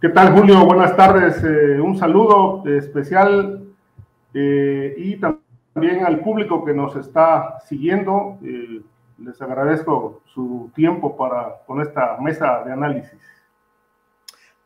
[0.00, 0.64] ¿Qué tal, Julio?
[0.64, 1.42] Buenas tardes.
[1.42, 3.64] Eh, un saludo especial
[4.32, 8.38] eh, y también al público que nos está siguiendo.
[8.44, 8.80] Eh,
[9.18, 13.18] les agradezco su tiempo para con esta mesa de análisis.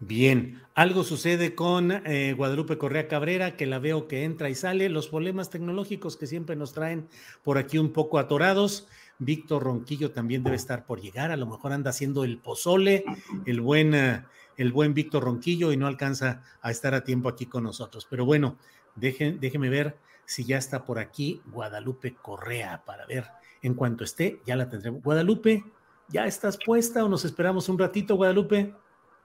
[0.01, 1.91] Bien, algo sucede con
[2.37, 6.57] Guadalupe Correa Cabrera, que la veo que entra y sale, los problemas tecnológicos que siempre
[6.57, 7.09] nos traen
[7.43, 8.87] por aquí un poco atorados.
[9.19, 13.05] Víctor Ronquillo también debe estar por llegar, a lo mejor anda haciendo el pozole,
[13.47, 13.95] el buen
[14.57, 18.07] el buen Víctor Ronquillo y no alcanza a estar a tiempo aquí con nosotros.
[18.09, 18.57] Pero bueno,
[18.97, 23.27] déjeme ver si ya está por aquí Guadalupe Correa para ver
[23.63, 25.03] en cuanto esté, ya la tendremos.
[25.03, 25.65] Guadalupe,
[26.09, 28.75] ¿ya estás puesta o nos esperamos un ratito, Guadalupe?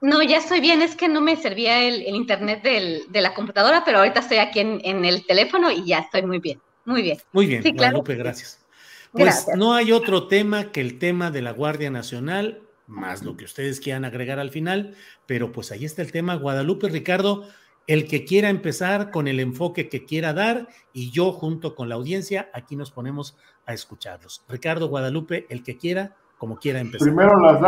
[0.00, 3.98] No, ya estoy bien, es que no me servía el, internet de la computadora, pero
[3.98, 7.18] ahorita estoy aquí en, el teléfono y ya estoy muy bien, muy bien.
[7.32, 8.64] Muy bien, Guadalupe, gracias.
[9.10, 13.44] Pues no hay otro tema que el tema de la Guardia Nacional más lo que
[13.44, 14.94] ustedes quieran agregar al final,
[15.26, 16.34] pero pues ahí está el tema.
[16.34, 17.46] Guadalupe, Ricardo,
[17.86, 21.94] el que quiera empezar con el enfoque que quiera dar y yo junto con la
[21.94, 24.44] audiencia, aquí nos ponemos a escucharlos.
[24.48, 27.06] Ricardo, Guadalupe, el que quiera, como quiera empezar.
[27.06, 27.60] Primero las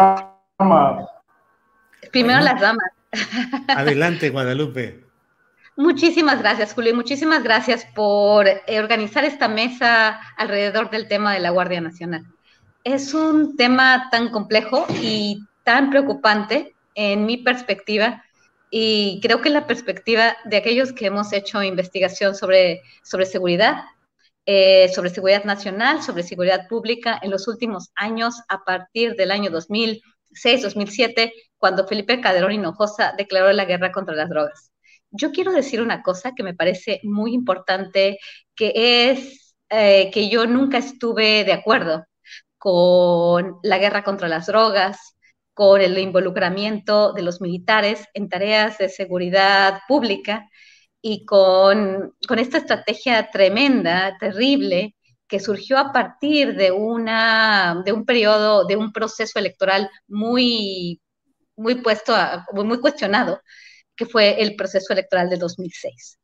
[0.59, 1.07] damas.
[2.11, 2.91] Primero las damas.
[3.69, 5.05] Adelante, Guadalupe.
[5.77, 11.51] Muchísimas gracias, Julio, y muchísimas gracias por organizar esta mesa alrededor del tema de la
[11.51, 12.27] Guardia Nacional
[12.85, 18.25] es un tema tan complejo y tan preocupante en mi perspectiva
[18.71, 23.83] y creo que la perspectiva de aquellos que hemos hecho investigación sobre, sobre seguridad,
[24.47, 29.51] eh, sobre seguridad nacional, sobre seguridad pública en los últimos años, a partir del año
[29.51, 34.71] 2006, 2007, cuando Felipe Calderón Hinojosa declaró la guerra contra las drogas.
[35.11, 38.19] Yo quiero decir una cosa que me parece muy importante,
[38.55, 38.73] que
[39.11, 42.07] es eh, que yo nunca estuve de acuerdo
[42.61, 45.17] con la guerra contra las drogas,
[45.55, 50.47] con el involucramiento de los militares en tareas de seguridad pública
[51.01, 54.95] y con, esta estrategia tremenda, terrible,
[55.27, 61.01] que surgió a partir de, una, de un periodo, de un proceso electoral muy,
[61.57, 62.15] muy puesto,
[62.53, 63.41] muy cuestionado,
[63.97, 66.19] que fue el proceso electoral de 2006.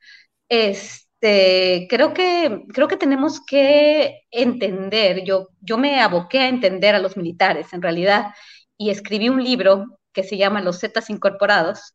[0.50, 6.94] Es, este, creo que, creo que tenemos que entender, yo, yo me aboqué a entender
[6.94, 8.34] a los militares en realidad
[8.77, 11.94] y escribí un libro que se llama Los Zetas Incorporados,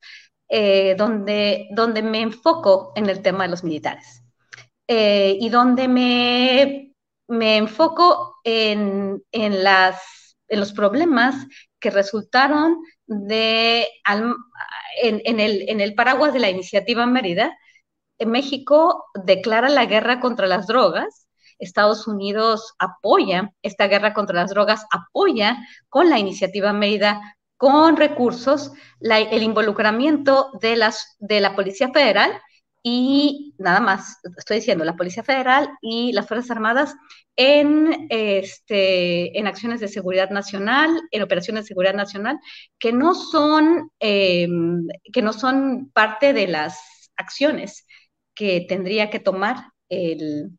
[0.50, 4.24] eh, donde, donde me enfoco en el tema de los militares
[4.88, 6.94] eh, y donde me,
[7.28, 11.48] me enfoco en, en, las, en los problemas
[11.80, 13.88] que resultaron de,
[15.02, 17.56] en, en, el, en el paraguas de la iniciativa Mérida,
[18.26, 21.28] México declara la guerra contra las drogas.
[21.60, 25.58] Estados Unidos apoya esta guerra contra las drogas, apoya
[25.90, 32.42] con la iniciativa Mérida, con recursos, el involucramiento de, las, de la Policía Federal
[32.84, 36.96] y nada más, estoy diciendo, la Policía Federal y las Fuerzas Armadas
[37.36, 42.40] en, este, en acciones de seguridad nacional, en operaciones de seguridad nacional,
[42.80, 47.86] que no son, em, que no son parte de las acciones
[48.42, 50.58] que tendría que tomar el,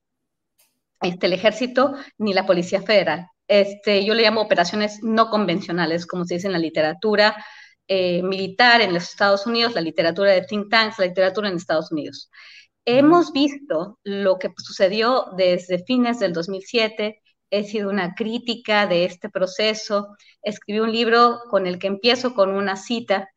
[1.00, 3.26] este, el ejército ni la Policía Federal.
[3.48, 7.44] Este, yo le llamo operaciones no convencionales, como se dice en la literatura
[7.88, 11.90] eh, militar en los Estados Unidos, la literatura de think tanks, la literatura en Estados
[11.90, 12.30] Unidos.
[12.84, 17.20] Hemos visto lo que sucedió desde fines del 2007
[17.50, 20.16] he sido una crítica de este proceso.
[20.40, 23.28] Escribí un libro con el que empiezo con una cita.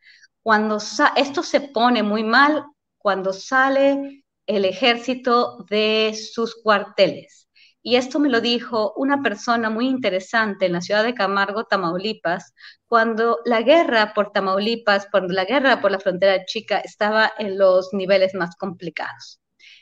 [0.44, 0.78] Cuando
[1.16, 2.64] esto se pone muy mal,
[3.00, 7.50] cuando sale el ejército de sus cuarteles.
[7.82, 12.54] Y esto me lo dijo una persona muy interesante en la ciudad de Camargo, Tamaulipas,
[12.88, 17.94] cuando la guerra por Tamaulipas, cuando la guerra por la frontera chica estaba en los
[17.94, 19.40] niveles más complicados.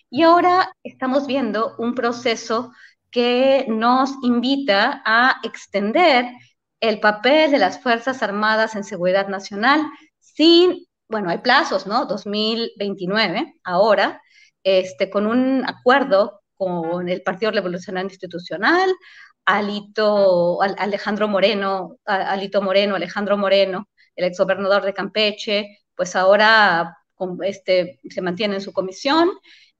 [0.10, 2.72] Y ahora estamos viendo un proceso
[3.10, 6.26] que nos invita a extender
[6.82, 9.82] el papel de las Fuerzas Armadas en seguridad nacional
[10.20, 12.06] sin, bueno, hay plazos, ¿no?
[12.06, 14.22] 2029, ahora,
[14.64, 18.94] este, con un acuerdo con el Partido Revolucionario Institucional,
[19.46, 26.98] Alito, Alejandro Moreno, Alito Moreno, Alejandro Moreno, el exgobernador de Campeche, pues ahora
[27.44, 29.30] este, se mantiene en su comisión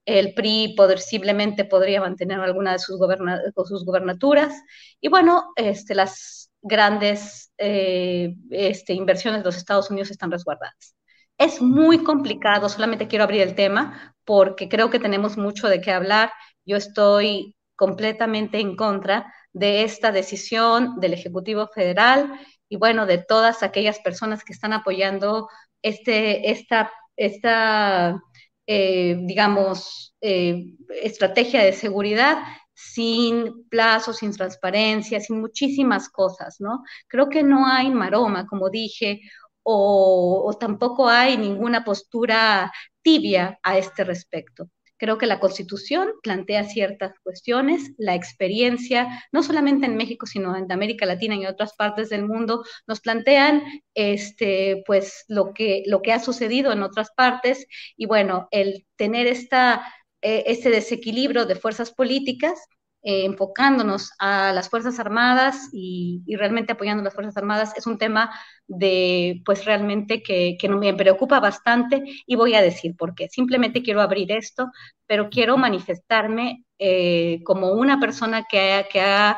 [0.04, 4.54] el PRI posiblemente podría mantener alguna de sus, gobernaturas.
[5.00, 10.94] Y bueno, este, las grandes eh, este, inversiones de los Estados Unidos están resguardadas.
[11.38, 15.90] Es muy complicado, solamente quiero abrir el tema porque creo que tenemos mucho de qué
[15.90, 16.32] hablar.
[16.64, 22.32] Yo estoy completamente en contra de esta decisión del Ejecutivo Federal
[22.68, 25.48] y bueno, de todas aquellas personas que están apoyando
[25.82, 28.20] este, esta, esta
[28.66, 30.64] eh, digamos, eh,
[31.02, 32.38] estrategia de seguridad
[32.74, 36.82] sin plazos, sin transparencia, sin muchísimas cosas, ¿no?
[37.08, 39.20] Creo que no hay maroma, como dije,
[39.64, 42.72] o tampoco hay ninguna postura
[43.02, 44.68] tibia a este respecto.
[44.96, 50.70] Creo que la Constitución plantea ciertas cuestiones, la experiencia, no solamente en México, sino en
[50.70, 53.62] América Latina y en otras partes del mundo, nos plantean
[53.94, 59.26] este, pues, lo, que, lo que ha sucedido en otras partes y bueno, el tener
[59.26, 59.84] esta,
[60.22, 62.58] este desequilibrio de fuerzas políticas
[63.06, 67.98] eh, enfocándonos a las Fuerzas Armadas y, realmente apoyando a las Fuerzas Armadas es un
[67.98, 68.30] tema
[68.66, 73.28] de, pues realmente que, que me preocupa bastante y voy a decir por qué.
[73.28, 74.70] Simplemente quiero abrir esto,
[75.06, 79.36] pero quiero manifestarme eh, como una persona que, que ha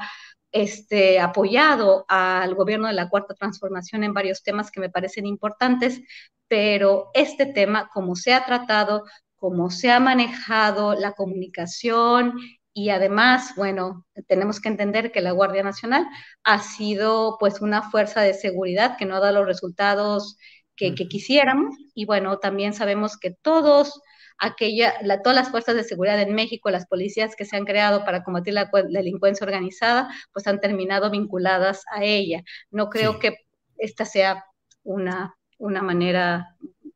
[0.52, 6.00] este, apoyado al gobierno de la Cuarta Transformación en varios temas que me parecen importantes,
[6.48, 9.04] pero este tema, como se ha tratado,
[9.36, 12.38] como se ha manejado la comunicación
[12.78, 16.06] y además, bueno, tenemos que entender que la Guardia Nacional
[16.44, 20.36] ha sido pues una fuerza de seguridad que no ha dado los resultados
[20.76, 21.74] que, quisiéramos.
[21.94, 24.02] Y bueno, también sabemos que todos
[24.36, 24.92] aquella,
[25.24, 28.52] todas las fuerzas de seguridad en México, las policías que se han creado para combatir
[28.52, 32.42] la, delincuencia organizada, pues han terminado vinculadas a ella.
[32.70, 33.36] No creo que
[33.78, 34.44] esta sea
[34.82, 36.54] una, una manera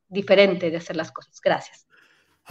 [0.08, 1.40] diferente de hacer las cosas.
[1.42, 1.86] Gracias.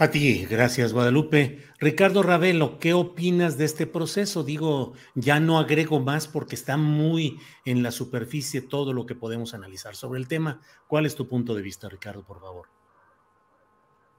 [0.02, 1.58] A ti, gracias Guadalupe.
[1.78, 4.42] Ricardo Ravelo, ¿qué opinas de este proceso?
[4.42, 9.52] Digo, ya no agrego más porque está muy en la superficie todo lo que podemos
[9.52, 10.60] analizar sobre el tema.
[10.86, 12.64] ¿Cuál es tu punto de vista, Ricardo, por favor?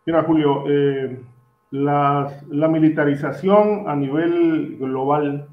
[0.06, 1.20] Mira, Julio, eh,
[1.72, 5.48] la, militarización a nivel global,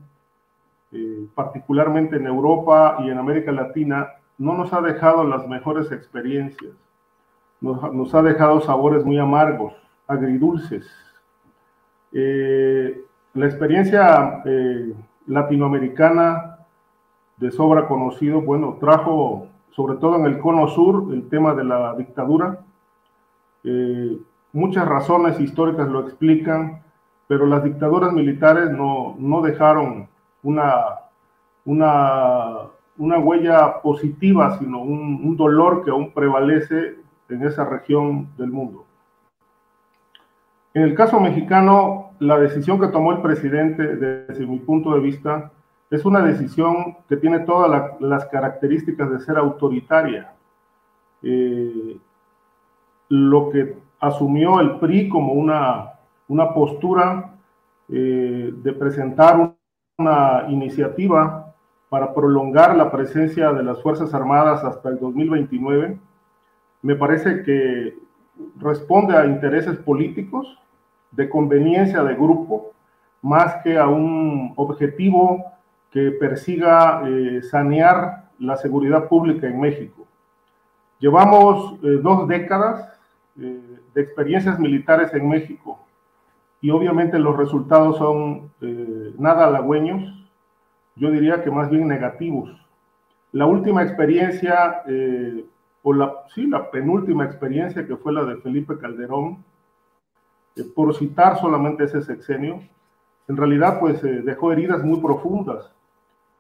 [0.93, 6.75] eh, particularmente en Europa y en América Latina, no nos ha dejado las mejores experiencias.
[7.63, 9.73] nos ha dejado sabores muy amargos
[10.09, 10.91] agridulces.
[12.13, 14.95] Eh, la experiencia eh,
[15.27, 16.59] latinoamericana
[17.37, 21.95] de sobra conocido, bueno, trajo sobre todo en el cono sur el tema de la
[21.95, 22.59] dictadura.
[23.63, 24.19] Eh,
[24.53, 26.83] muchas razones históricas lo explican,
[27.29, 30.09] pero las dictaduras militares no, dejaron
[30.43, 30.73] una,
[31.65, 32.57] una,
[32.97, 36.97] una, huella positiva, sino un dolor que aún prevalece
[37.29, 38.88] en esa región del mundo.
[40.79, 45.51] En el caso mexicano, la decisión que tomó el presidente, desde mi punto de vista,
[45.91, 50.35] es una decisión que tiene todas las características de ser autoritaria.
[51.25, 51.99] Eh,
[53.09, 55.95] lo que asumió el PRI como una,
[56.29, 57.35] una postura
[57.89, 59.57] eh, de presentar
[59.99, 61.57] una iniciativa
[61.89, 65.99] para prolongar la presencia de las Fuerzas Armadas hasta el 2029,
[66.83, 67.99] me parece que
[68.61, 70.57] responde a intereses políticos
[71.11, 72.73] de conveniencia de grupo
[73.23, 75.45] más que a un objetivo
[75.91, 80.07] que persiga eh, sanear la seguridad pública en México.
[80.99, 82.89] Llevamos eh, dos décadas
[83.41, 85.79] eh, de experiencias militares en México
[86.61, 88.51] y obviamente los resultados son
[89.17, 90.13] nada halagüeños,
[90.97, 92.51] yo diría que más bien negativos.
[93.31, 94.83] La última experiencia,
[95.83, 99.45] o la, sí, la penúltima experiencia que fue la de Felipe Calderón,
[100.65, 102.61] por citar solamente ese sexenio,
[103.29, 105.71] en realidad pues eh, dejó heridas muy profundas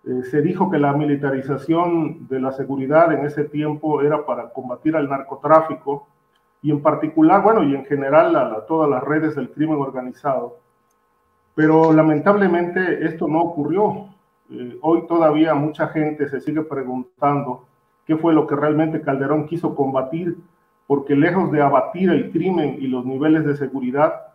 [0.05, 4.97] Eh, se dijo que la militarización de la seguridad en ese tiempo era para combatir
[4.97, 6.07] al narcotráfico
[6.63, 10.57] y en particular, bueno, y en general a, todas las redes del crimen organizado.
[11.55, 14.07] Pero lamentablemente esto no ocurrió.
[14.51, 17.65] Eh, hoy todavía mucha gente se sigue preguntando
[18.07, 20.37] qué fue lo que realmente Calderón quiso combatir,
[20.89, 24.29] porque lejos de abatir el crimen y los niveles de seguridad,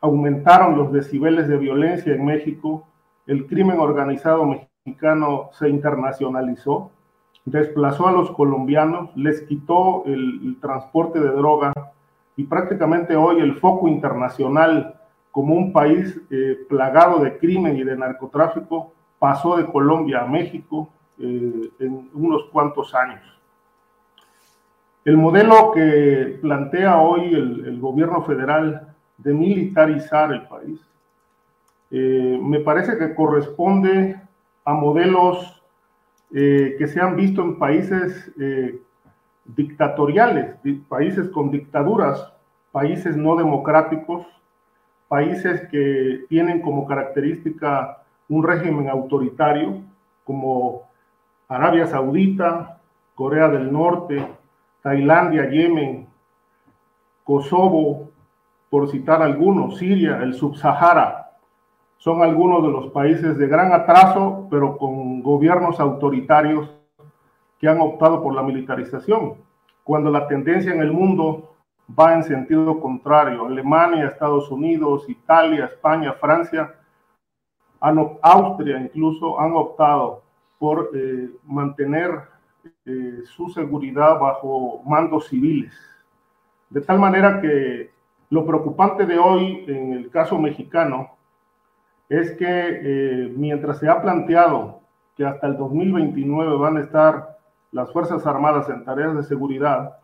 [0.00, 2.84] aumentaron los decibeles de violencia en México,
[3.28, 6.90] el crimen organizado mexicano se internacionalizó,
[7.44, 11.72] desplazó a los colombianos, les quitó el, transporte de droga
[12.36, 17.96] y prácticamente hoy el foco internacional como un país eh, plagado de crimen y de
[17.96, 20.88] narcotráfico pasó de Colombia a México
[21.20, 23.22] eh, en unos cuantos años.
[25.04, 30.80] El modelo que plantea hoy el, gobierno federal de militarizar el país
[31.90, 34.18] eh, me parece que corresponde
[34.64, 35.62] a modelos
[36.32, 38.32] eh, que se han visto en países
[39.44, 40.56] dictatoriales,
[40.88, 42.32] países con dictaduras,
[42.72, 44.26] países no democráticos,
[45.06, 49.82] países que tienen como característica un régimen autoritario
[50.24, 50.88] como
[51.46, 52.80] Arabia Saudita,
[53.14, 54.26] Corea del Norte,
[54.84, 56.06] Tailandia, Yemen,
[57.24, 58.10] Kosovo,
[58.68, 61.38] por citar algunos, Siria, el Subsahara,
[61.96, 66.68] son algunos de los países de gran atraso, pero con gobiernos autoritarios
[67.58, 69.36] que han optado por la militarización,
[69.82, 71.54] cuando la tendencia en el mundo
[71.98, 73.46] va en sentido contrario.
[73.46, 76.74] Alemania, Estados Unidos, Italia, España, Francia
[78.20, 80.22] Austria incluso han optado
[80.58, 82.33] por eh, mantener
[82.86, 85.74] eh, su seguridad bajo mandos civiles.
[86.70, 87.90] De tal manera que
[88.30, 91.10] lo preocupante de hoy en el caso mexicano
[92.08, 94.80] es que eh, mientras se ha planteado
[95.16, 97.38] que hasta el 2029 van a estar
[97.72, 99.98] las Fuerzas Armadas en tareas de seguridad,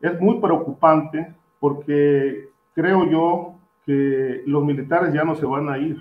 [0.00, 3.54] es muy preocupante porque creo yo
[3.86, 5.96] que los militares ya no se van a ir.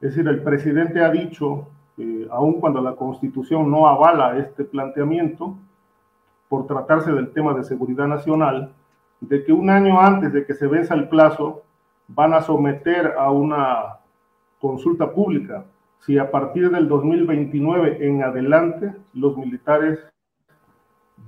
[0.00, 5.56] Es decir, el presidente ha dicho, eh, aun cuando la constitución no avala este planteamiento,
[6.48, 8.72] por tratarse del tema de seguridad nacional,
[9.20, 11.62] de que un año antes de que se venza el plazo,
[12.08, 13.98] van a someter a una
[14.60, 15.64] consulta pública
[16.00, 20.00] si a partir del 2029 en adelante los militares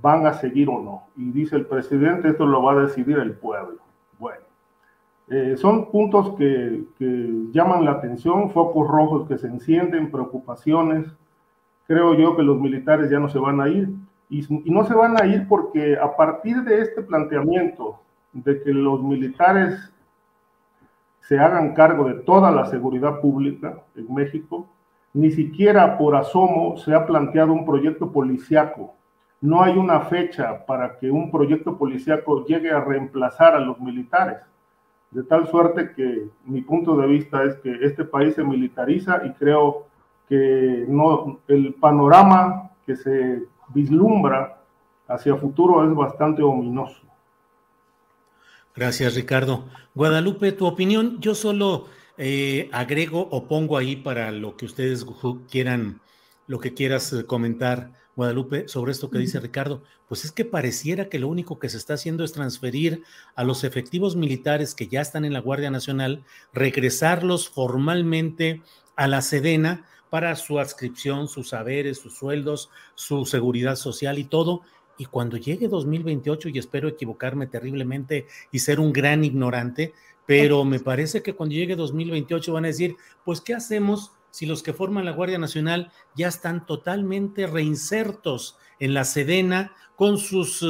[0.01, 1.03] van a seguir o no.
[1.15, 3.79] Y dice el presidente, esto lo va a decidir el pueblo.
[4.19, 4.41] Bueno,
[5.27, 6.83] eh, son puntos que,
[7.51, 11.07] llaman la atención, focos rojos que se encienden, preocupaciones.
[11.87, 13.89] Creo yo que los militares ya no se van a ir.
[14.29, 17.99] Y, y, no se van a ir porque a partir de este planteamiento
[18.33, 19.91] de que los militares
[21.21, 24.67] se hagan cargo de toda la seguridad pública en México,
[25.13, 28.93] ni siquiera por asomo se ha planteado un proyecto policiaco.
[29.41, 34.37] No hay una fecha para que un proyecto policiaco llegue a reemplazar a los militares
[35.11, 39.31] de tal suerte que mi punto de vista es que este país se militariza y
[39.33, 39.87] creo
[40.27, 44.61] que no, el panorama que se vislumbra
[45.07, 47.01] hacia futuro es bastante ominoso.
[48.75, 49.65] Gracias, Ricardo.
[49.93, 51.85] Guadalupe, tu opinión, yo solo
[52.17, 55.05] eh, agrego o pongo ahí para lo que ustedes
[55.49, 56.01] quieran,
[56.47, 61.09] lo que quieras eh, comentar Guadalupe, sobre esto que dice Ricardo, pues es que pareciera
[61.09, 63.03] que lo único que se está haciendo es transferir
[63.35, 68.61] a los efectivos militares que ya están en la Guardia Nacional, regresarlos formalmente
[68.95, 74.61] a la Sedena para su adscripción, sus saberes, sus sueldos, su seguridad social y todo.
[74.97, 79.93] Y cuando llegue 2028, y espero equivocarme terriblemente y ser un gran ignorante,
[80.25, 82.95] pero me parece que cuando llegue 2028 van a decir,
[83.25, 84.13] pues, ¿qué hacemos?
[84.35, 90.17] Si los que forman la Guardia Nacional ya están totalmente reinsertos en la Sedena con
[90.17, 90.61] sus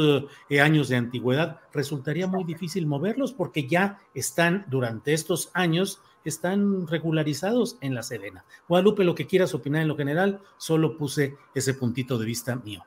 [0.52, 6.86] eh, años de antigüedad, resultaría muy difícil moverlos porque ya están durante estos años, están
[6.86, 8.46] regularizados en la Sedena.
[8.70, 12.84] Guadalupe, lo que quieras opinar en lo general, solo puse ese puntito de vista mío.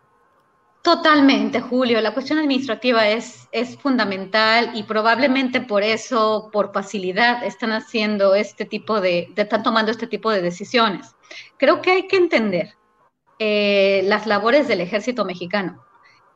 [0.89, 2.01] Totalmente, Julio.
[2.01, 8.65] La cuestión administrativa es, es fundamental y probablemente por eso, por facilidad, están haciendo este
[8.65, 11.15] tipo de, están tomando este tipo de decisiones.
[11.59, 12.75] Creo que hay que entender
[13.39, 15.85] eh, las labores del ejército mexicano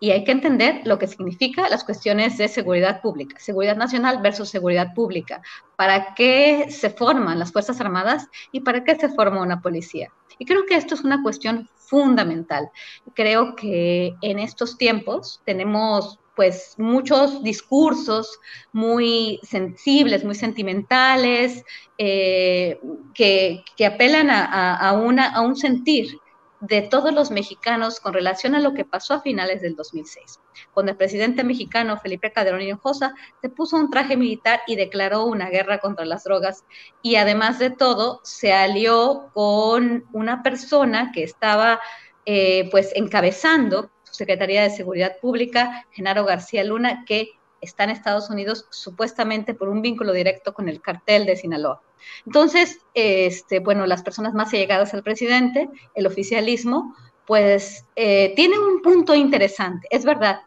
[0.03, 4.49] y hay que entender lo que significa las cuestiones de seguridad pública, seguridad nacional versus
[4.49, 5.43] seguridad pública,
[5.77, 10.11] para qué se forman las Fuerzas Armadas y para qué se forma una policía.
[10.41, 12.69] Y creo que esto es una cuestión fundamental.
[13.15, 18.41] Creo que en estos tiempos tenemos pues muchos discursos
[18.73, 21.63] muy sensibles, muy sentimentales,
[21.97, 22.81] eh,
[23.15, 26.19] que, apelan a, una, a un sentir
[26.63, 30.39] de todos los mexicanos con relación a lo que pasó a finales del 2006,
[30.73, 35.51] cuando el presidente mexicano Felipe Calderón Hinojosa se puso un traje militar y declaró una
[35.51, 36.65] guerra contra las drogas
[37.03, 41.81] y además de todo se alió con una persona que estaba
[42.27, 48.31] eh, pues encabezando su Secretaría de Seguridad Pública, Genaro García Luna, que está en Estados
[48.31, 51.83] Unidos supuestamente por un vínculo directo con el cartel de Sinaloa.
[52.27, 56.95] Entonces, este, bueno, las personas más allegadas al presidente, el oficialismo,
[57.27, 59.87] pues eh, tiene un punto interesante.
[59.91, 60.43] Es verdad,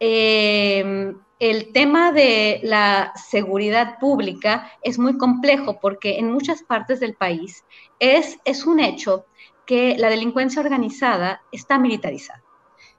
[0.00, 7.14] eh, el tema de la seguridad pública es muy complejo porque en muchas partes del
[7.14, 7.64] país
[7.98, 9.24] es, es un hecho
[9.64, 12.42] que la delincuencia organizada está militarizada.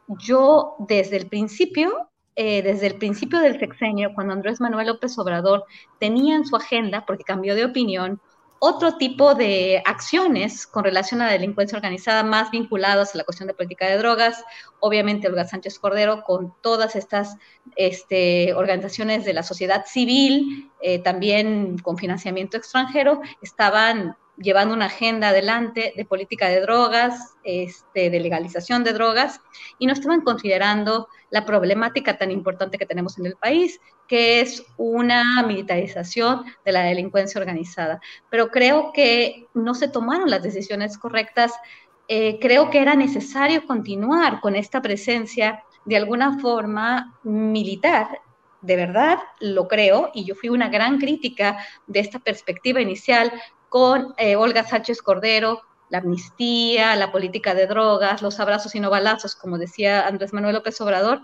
[0.08, 5.66] Yo desde el principio eh, desde el principio del sexenio, cuando Andrés Manuel López Obrador
[6.00, 8.22] tenía en su agenda, porque cambió de opinión,
[8.64, 13.48] otro tipo de acciones con relación a la delincuencia organizada más vinculados a la cuestión
[13.48, 14.46] de política de drogas.
[14.80, 17.38] Obviamente, Olga Sánchez Cordero, con todas estas
[17.76, 25.30] este, organizaciones de la sociedad civil, eh, también con financiamiento extranjero, estaban llevando una agenda
[25.30, 29.40] adelante de política de drogas, este, de legalización de drogas,
[29.78, 34.64] y no estaban considerando la problemática tan importante que tenemos en el país, que es
[34.78, 38.02] una militarización de la delincuencia organizada.
[38.30, 41.54] Pero creo que no se tomaron las decisiones correctas.
[42.08, 48.08] Eh, creo que era necesario continuar con esta presencia de alguna forma militar
[48.62, 51.58] de verdad lo creo, y yo fui una gran crítica
[51.88, 53.32] de esta perspectiva inicial
[53.72, 58.90] con eh, Olga Sánchez Cordero, la amnistía, la política de drogas, los abrazos y no
[58.90, 61.22] balazos, como decía Andrés Manuel López Obrador,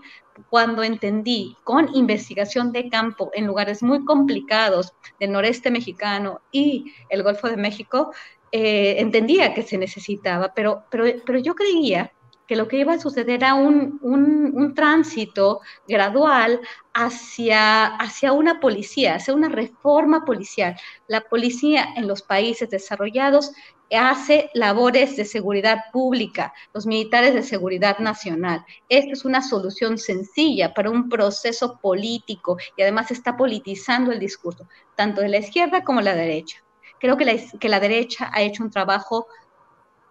[0.48, 7.22] cuando entendí con investigación de campo en lugares muy complicados del noreste mexicano y el
[7.22, 8.14] Golfo de México,
[8.50, 12.14] eh, entendía que se necesitaba, pero, pero, pero yo creía
[12.48, 16.60] que lo que iba a suceder era un, un, tránsito gradual
[16.94, 20.74] hacia, hacia una policía, hacia una reforma policial.
[21.08, 23.52] La policía en los países desarrollados
[23.90, 28.64] hace labores de seguridad pública, los militares de seguridad nacional.
[28.88, 34.66] Esta es una solución sencilla para un proceso político y además está politizando el discurso,
[34.96, 36.62] tanto de la izquierda como de la derecha.
[36.98, 39.26] Creo que la, que la derecha ha hecho un trabajo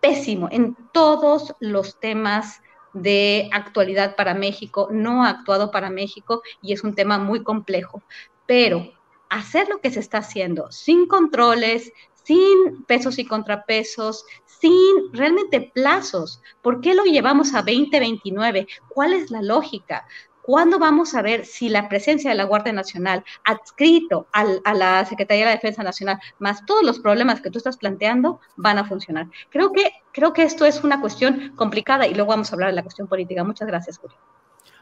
[0.01, 2.61] pésimo en todos los temas
[2.93, 8.01] de actualidad para México, no ha actuado para México y es un tema muy complejo.
[8.45, 8.91] Pero
[9.29, 11.91] hacer lo que se está haciendo sin controles,
[12.27, 16.41] sin pesos y contrapesos, sin realmente plazos.
[16.61, 18.67] ¿Por qué lo llevamos a 2029?
[18.89, 20.05] ¿Cuál es la lógica?
[20.47, 25.43] ¿Cuándo vamos a ver si la presencia de la Guardia Nacional adscrito a la Secretaría
[25.43, 29.27] de la Defensa Nacional, más todos los problemas que tú estás planteando, van a funcionar?
[29.49, 32.77] Creo que, creo que esto es una cuestión complicada y luego vamos a hablar de
[32.77, 33.43] la cuestión política.
[33.43, 34.15] Muchas gracias, Julio.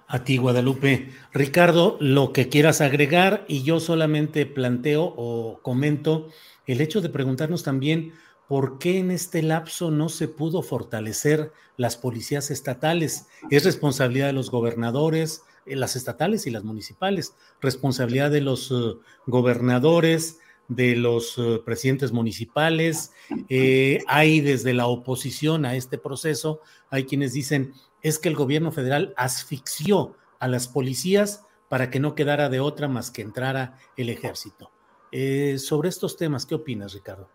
[0.06, 1.10] A ti, Guadalupe.
[1.34, 6.28] Ricardo, lo que quieras agregar y yo solamente planteo o comento
[6.68, 8.14] el hecho de preguntarnos también
[8.48, 13.28] ¿por qué en este lapso no se pudo fortalecer las policías estatales?
[13.50, 20.40] Es responsabilidad de los gobernadores, las estatales y las municipales, responsabilidad de los uh, gobernadores,
[20.68, 23.14] de los uh, presidentes municipales.
[23.50, 28.72] Eh, hay desde la oposición a este proceso, hay quienes dicen, es que el gobierno
[28.72, 34.10] federal asfixió a las policías para que no quedara de otra más que entrara el
[34.10, 34.72] ejército.
[35.12, 37.30] Eh, sobre estos temas, ¿qué opinas, Ricardo?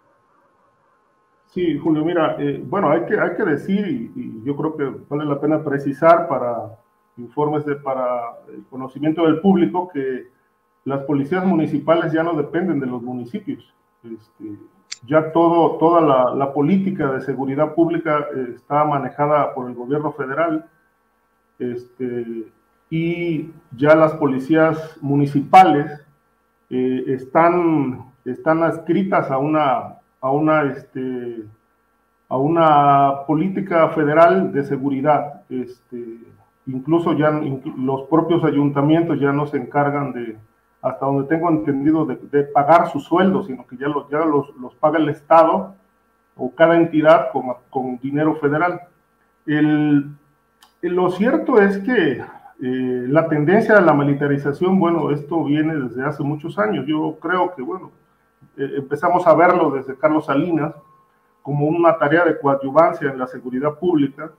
[1.47, 5.41] Sí, Julio, mira, bueno, hay que, hay que decir, y, yo creo que vale la
[5.41, 6.80] pena precisar para
[7.21, 10.29] informes de, para el conocimiento del público que
[10.85, 13.65] las policías municipales ya no dependen de los municipios.
[14.03, 14.59] Este,
[15.07, 20.67] ya todo, toda la, política de seguridad pública eh, está manejada por el gobierno federal
[21.59, 22.47] este,
[22.91, 26.05] y ya las policías municipales
[26.69, 28.13] eh, están,
[28.63, 31.45] adscritas a una, a una, este,
[33.27, 35.43] política federal de seguridad.
[36.73, 40.37] Incluso ya los propios ayuntamientos ya no se encargan de,
[40.83, 44.75] hasta donde tengo entendido, de, pagar sus sueldos, sino que ya los, ya los, los
[44.77, 45.75] paga el Estado
[46.37, 48.81] o cada entidad con, con dinero federal.
[49.47, 50.11] El,
[50.83, 52.23] lo cierto es que
[52.63, 56.87] eh, la tendencia a la militarización, bueno, esto viene desde hace muchos años.
[56.87, 57.91] Yo creo que, bueno,
[58.57, 60.75] eh, empezamos a verlo desde Carlos Salinas
[61.43, 64.31] como una tarea de coadyuvancia en la seguridad pública,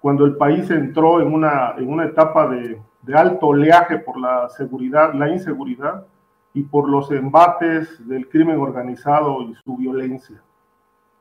[0.00, 4.48] cuando el país entró en una, en una etapa de, de alto oleaje por la
[4.50, 6.06] seguridad, la inseguridad
[6.52, 10.42] y por los embates del crimen organizado y su violencia.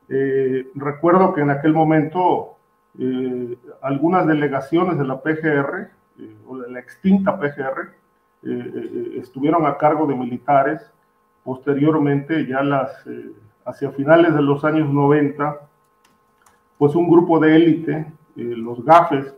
[0.08, 2.56] Eh, recuerdo que en aquel momento
[2.98, 5.90] eh, algunas delegaciones de la PGR,
[6.20, 7.94] eh, o de la extinta PGR,
[8.44, 10.82] eh, estuvieron a cargo de militares.
[11.44, 13.04] Posteriormente, ya las,
[13.66, 15.60] hacia finales de los años 90,
[16.78, 18.12] pues un grupo de élite,
[18.44, 19.36] los GAFES,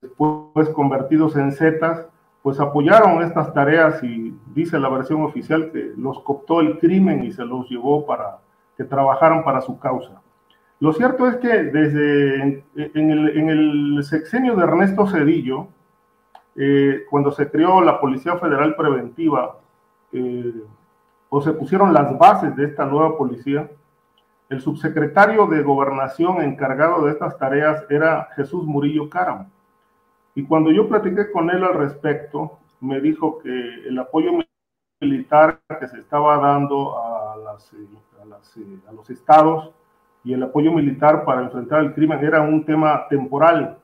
[0.00, 2.06] después convertidos en Zetas,
[2.42, 7.32] pues apoyaron estas tareas y dice la versión oficial que los cooptó el crimen y
[7.32, 8.38] se los llevó para
[8.76, 10.22] que trabajaran para su causa.
[10.80, 15.68] Lo cierto es que desde en, el, sexenio de Ernesto Cedillo,
[16.56, 19.58] eh, cuando se creó la Policía Federal Preventiva,
[20.12, 20.62] eh,
[21.28, 23.70] o se pusieron las bases de esta nueva policía,
[24.50, 29.48] el subsecretario de Gobernación encargado de estas tareas era Jesús Murillo Caram.
[30.34, 33.48] Y cuando yo platiqué con él al respecto, me dijo que
[33.86, 34.32] el apoyo
[35.00, 39.70] militar que se estaba dando a, a los estados
[40.24, 43.78] y el apoyo militar para enfrentar el crimen era un tema temporal,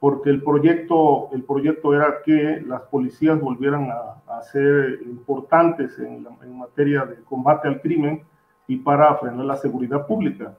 [0.00, 6.26] porque el proyecto, el proyecto era que las policías volvieran a, ser importantes en,
[6.58, 8.24] materia de combate al crimen
[8.72, 10.54] y para frenar la seguridad pública.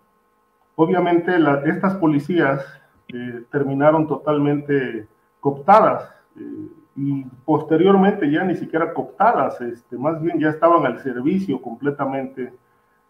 [0.75, 1.31] Obviamente
[1.65, 2.63] estas policías
[3.07, 5.07] eh, terminaron totalmente
[5.39, 11.59] cooptadas eh, y posteriormente ya ni siquiera cooptadas, este, más bien ya estaban al servicio
[11.59, 12.53] completamente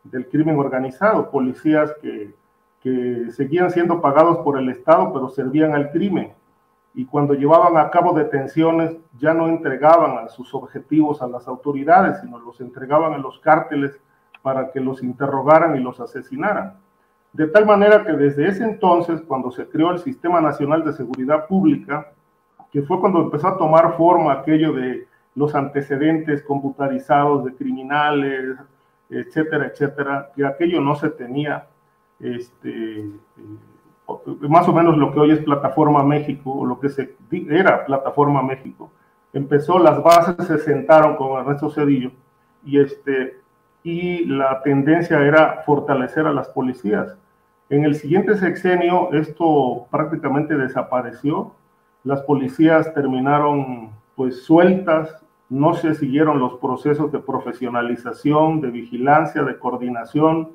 [0.05, 2.33] del crimen organizado, policías que,
[2.81, 6.31] que seguían siendo pagados por el Estado, pero servían al crimen.
[6.93, 12.21] Y cuando llevaban a cabo detenciones, ya no entregaban a sus objetivos a las autoridades,
[12.21, 13.99] sino los entregaban a los cárteles
[14.43, 16.75] para que los interrogaran y los asesinaran.
[17.31, 21.47] De tal manera que desde ese entonces, cuando se creó el Sistema Nacional de Seguridad
[21.47, 22.11] Pública,
[22.71, 28.57] que fue cuando empezó a tomar forma aquello de los antecedentes computarizados de criminales,
[29.09, 31.67] etcétera, etcétera, que aquello no se tenía,
[32.19, 33.11] este, eh,
[34.41, 38.43] más o menos lo que hoy es Plataforma México, o lo que se, era Plataforma
[38.43, 38.91] México.
[39.31, 42.11] Empezó, las bases se sentaron con Ernesto Cedillo
[42.63, 43.42] y, este,
[43.83, 47.17] y la tendencia era fortalecer a las policías.
[47.69, 51.53] En el siguiente sexenio esto prácticamente desapareció,
[52.03, 59.57] las policías terminaron pues sueltas, no se siguieron los procesos de profesionalización, de vigilancia, de
[59.57, 60.49] coordinación,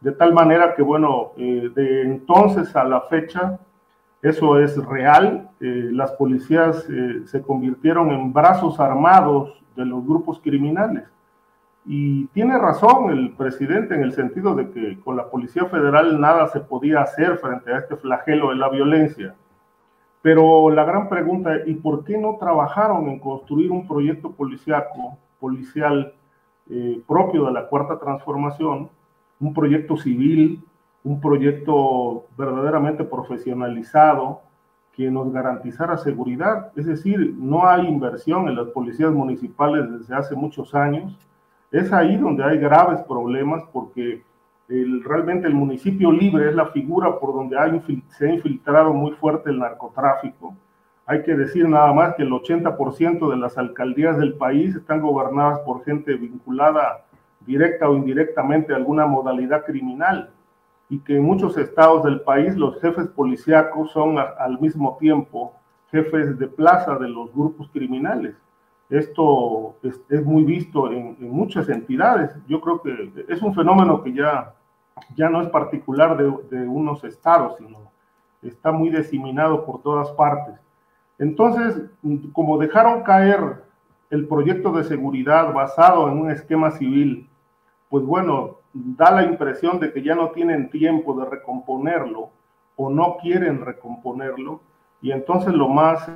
[0.00, 3.58] de tal manera que, bueno, eh, de entonces a la fecha,
[4.22, 10.40] eso es real, eh, las policías eh, se convirtieron en brazos armados de los grupos
[10.40, 11.04] criminales.
[11.86, 16.48] Y tiene razón el presidente en el sentido de que con la Policía Federal nada
[16.48, 19.34] se podía hacer frente a este flagelo de la violencia
[20.26, 25.16] pero la gran pregunta es, ¿y por qué no trabajaron en construir un proyecto policiaco,
[25.38, 26.14] policial
[26.68, 28.90] eh, propio de la Cuarta Transformación,
[29.38, 30.64] un proyecto civil,
[31.04, 34.40] un proyecto verdaderamente profesionalizado
[34.96, 36.72] que nos garantizara seguridad?
[36.74, 41.16] Es decir, no hay inversión en las policías municipales desde hace muchos años.
[41.70, 44.22] Es ahí donde hay graves problemas porque
[44.68, 47.56] realmente el municipio libre es la figura por donde
[48.08, 50.54] se ha infiltrado muy fuerte el narcotráfico.
[51.06, 55.60] Hay que decir nada más que el 80% de las alcaldías del país están gobernadas
[55.60, 57.04] por gente vinculada
[57.40, 60.30] directa o indirectamente a alguna modalidad criminal
[60.88, 65.52] y que en muchos estados del país los jefes policíacos son al mismo tiempo
[65.90, 68.34] jefes de plaza de los grupos criminales.
[68.88, 72.30] Esto es, muy visto en, muchas entidades.
[72.46, 74.54] Yo creo que es un fenómeno que ya,
[75.16, 77.90] ya no es particular de, de unos estados, sino
[78.42, 80.54] está muy diseminado por todas partes.
[81.18, 81.82] Entonces,
[82.32, 83.64] como dejaron caer
[84.10, 87.28] el proyecto de seguridad basado en un esquema civil,
[87.88, 92.30] pues bueno, da la impresión de que ya no tienen tiempo de recomponerlo
[92.76, 94.60] o no quieren recomponerlo,
[95.00, 96.10] y entonces lo más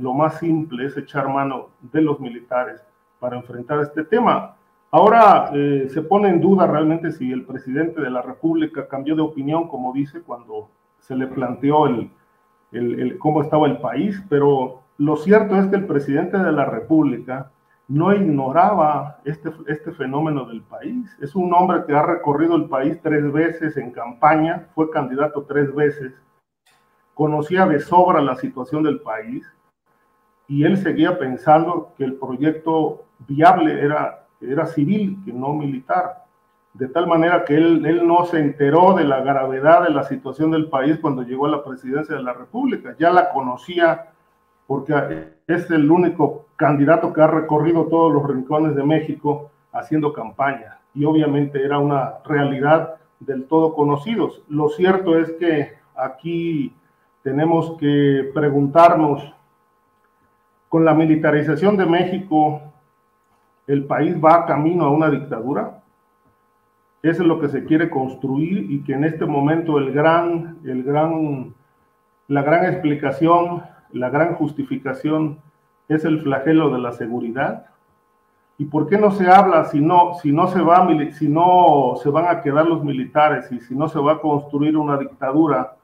[0.00, 2.82] lo más simple es echar mano de los militares
[3.18, 4.56] para enfrentar este tema.
[4.90, 9.22] Ahora eh, se pone en duda realmente si el presidente de la República cambió de
[9.22, 15.56] opinión, como dice, cuando se le planteó el, cómo estaba el país, pero lo cierto
[15.56, 17.50] es que el presidente de la República
[17.86, 21.16] no ignoraba este, este fenómeno del país.
[21.20, 25.74] Es un hombre que ha recorrido el país tres veces en campaña, fue candidato tres
[25.74, 26.14] veces,
[27.14, 29.50] conocía de sobra la situación del país
[30.48, 36.24] y él seguía pensando que el proyecto viable era, era civil, que no militar.
[36.72, 40.50] De tal manera que él, él no se enteró de la gravedad de la situación
[40.50, 42.96] del país cuando llegó a la presidencia de la República.
[42.98, 44.06] Ya la conocía
[44.66, 50.78] porque es el único candidato que ha recorrido todos los rincones de México haciendo campaña.
[50.94, 54.42] Y obviamente era una realidad del todo conocidos.
[54.48, 56.74] Lo cierto es que aquí
[57.22, 59.34] tenemos que preguntarnos,
[60.68, 62.60] con la militarización de México,
[63.66, 65.82] ¿el país va camino a una dictadura?
[67.02, 70.82] Eso es lo que se quiere construir y que en este momento el gran, el
[70.82, 71.54] gran,
[72.26, 75.38] la gran explicación, la gran justificación
[75.88, 77.66] es el flagelo de la seguridad.
[78.58, 82.10] ¿Y por qué no se habla si no, si no se va, si no se
[82.10, 85.76] van a quedar los militares y si no se va a construir una dictadura?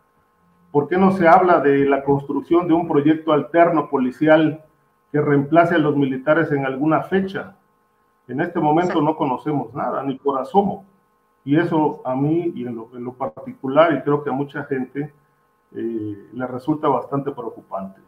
[0.72, 4.64] ¿Por qué no se habla de la construcción de un proyecto alterno policial
[5.14, 7.54] que reemplace a los militares en alguna fecha?
[8.26, 10.84] En este momento no conocemos nada, ni por asomo.
[11.44, 15.12] Y eso a mí y en lo, particular, y creo que a mucha gente,
[15.72, 18.00] eh, le resulta bastante preocupante.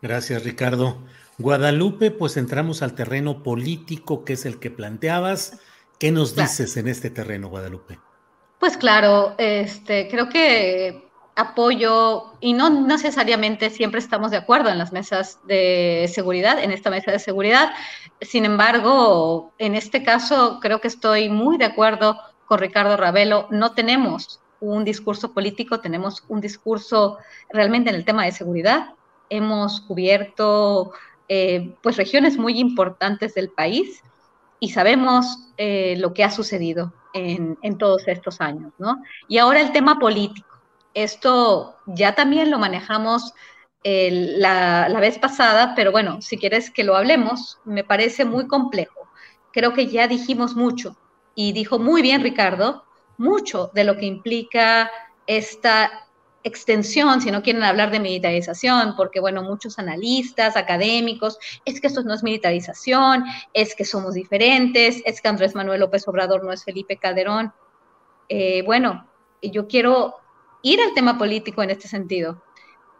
[0.00, 0.96] Gracias, Ricardo.
[1.36, 5.60] Guadalupe, pues entramos al terreno político, que es el que planteabas.
[5.98, 7.98] ¿Qué nos dices en este terreno, Guadalupe?
[8.58, 11.07] Pues claro, este, creo que
[11.38, 16.90] apoyo, y no necesariamente siempre estamos de acuerdo en las mesas de seguridad, en esta
[16.90, 17.70] mesa de seguridad.
[18.20, 23.46] Sin embargo, en este caso creo que estoy muy de acuerdo con Ricardo Ravelo.
[23.50, 27.18] No tenemos un discurso político, tenemos un discurso
[27.50, 28.94] realmente en el tema de seguridad.
[29.30, 30.90] Hemos cubierto
[31.28, 34.02] eh, pues regiones muy importantes del país
[34.58, 39.04] y sabemos eh, lo que ha sucedido en, en, todos estos años, ¿no?
[39.28, 40.47] Y ahora el tema político.
[40.94, 43.32] Esto ya también lo manejamos
[43.84, 49.08] la, la, vez pasada, pero bueno, si quieres que lo hablemos, me parece muy complejo.
[49.52, 50.96] Creo que ya dijimos mucho
[51.34, 52.84] y dijo muy bien Ricardo,
[53.16, 54.90] mucho de lo que implica
[55.26, 56.08] esta
[56.44, 62.02] extensión, si no quieren hablar de militarización, porque bueno, muchos analistas, académicos, es que esto
[62.02, 66.64] no es militarización, es que somos diferentes, es que Andrés Manuel López Obrador no es
[66.64, 67.52] Felipe Calderón.
[68.28, 69.08] Eh, bueno,
[69.42, 70.16] yo quiero
[70.62, 72.42] ir al tema político en este sentido.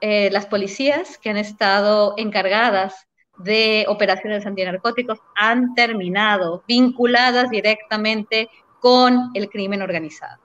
[0.00, 3.06] Eh, las policías que han estado encargadas
[3.38, 8.48] de operaciones antinarcóticos han terminado vinculadas directamente
[8.80, 10.40] con el crimen organizado.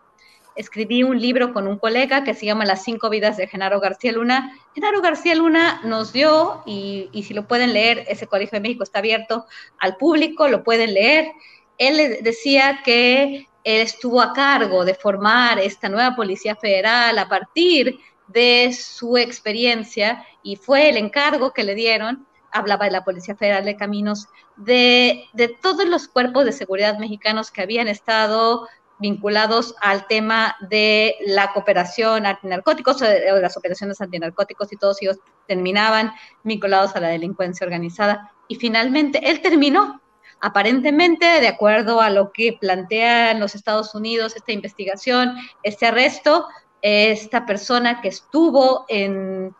[0.55, 4.11] Escribí un libro con un colega que se llama Las cinco vidas de Genaro García
[4.11, 4.55] Luna.
[4.75, 8.83] Genaro García Luna nos dio, y, y si lo pueden leer, ese Colegio de México
[8.83, 9.47] está abierto
[9.79, 11.31] al público, lo pueden leer.
[11.79, 17.99] Él decía que él estuvo a cargo de formar esta nueva Policía Federal a partir
[18.27, 23.65] de su experiencia y fue el encargo que le dieron, hablaba de la Policía Federal
[23.65, 28.67] de Caminos, de, de todos los cuerpos de seguridad mexicanos que habían estado
[28.99, 36.13] vinculados al tema de la cooperación antinarcóticos o las operaciones antinarcóticos y todos ellos terminaban
[36.43, 38.31] vinculados a la delincuencia organizada.
[38.47, 40.01] Y finalmente él terminó
[40.45, 46.47] Aparentemente, de acuerdo a lo que plantean los Estados Unidos, esta investigación, este arresto,
[46.81, 49.55] esta persona que estuvo en,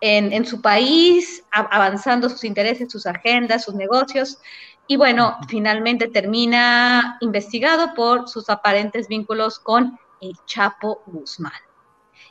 [0.00, 4.38] en, su país avanzando sus intereses, sus agendas, sus negocios,
[4.86, 11.60] y bueno, finalmente termina investigado por sus aparentes vínculos con el Chapo Guzmán.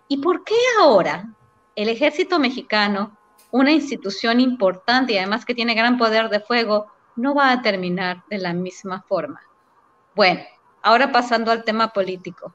[0.07, 1.27] ¿Y por qué ahora
[1.75, 3.17] el ejército mexicano,
[3.51, 8.23] una institución importante y además que tiene gran poder de fuego, no va a terminar
[8.29, 9.41] de la misma forma.
[10.15, 10.41] Bueno,
[10.81, 12.53] ahora pasando al tema político.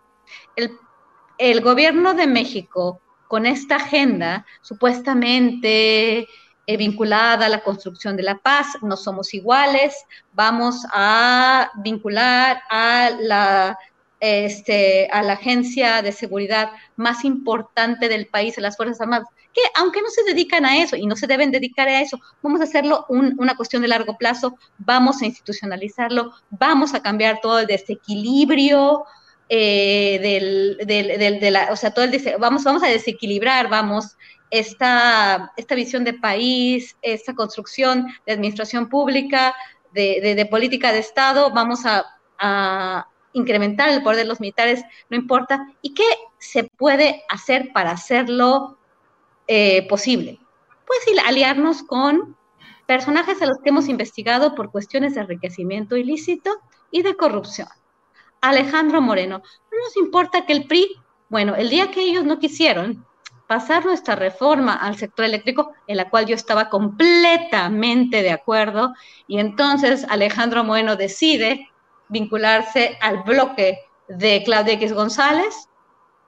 [0.56, 6.28] El, gobierno de México, con esta agenda supuestamente
[6.66, 9.94] eh, vinculada a la construcción de la paz, no somos iguales,
[10.32, 13.78] vamos a vincular a la
[14.22, 19.60] este, a la agencia de seguridad más importante del país, a las Fuerzas Armadas, que
[19.74, 22.64] aunque no se dedican a eso y no se deben dedicar a eso, vamos a
[22.64, 29.06] hacerlo una cuestión de largo plazo, vamos a institucionalizarlo, vamos a cambiar todo el desequilibrio
[29.48, 34.16] eh, del, de la, o sea, todo el vamos, vamos a desequilibrar, vamos,
[34.50, 39.52] esta, esta visión de país, esta construcción de administración pública,
[39.92, 45.68] de, de política de Estado, vamos a, incrementar el poder de los militares, no importa.
[45.82, 46.04] ¿Y qué
[46.38, 48.78] se puede hacer para hacerlo
[49.46, 50.38] eh, posible?
[50.86, 52.36] Pues aliarnos con
[52.86, 56.50] personajes a los que hemos investigado por cuestiones de enriquecimiento ilícito
[56.90, 57.68] y de corrupción.
[58.40, 59.38] Alejandro Moreno,
[59.70, 60.96] no nos importa que el PRI,
[61.28, 63.06] bueno, el día que ellos no quisieron
[63.46, 68.94] pasar nuestra reforma al sector eléctrico, en la cual yo estaba completamente de acuerdo,
[69.26, 71.68] y entonces Alejandro Moreno decide
[72.12, 75.68] vincularse al bloque de Claudia X González,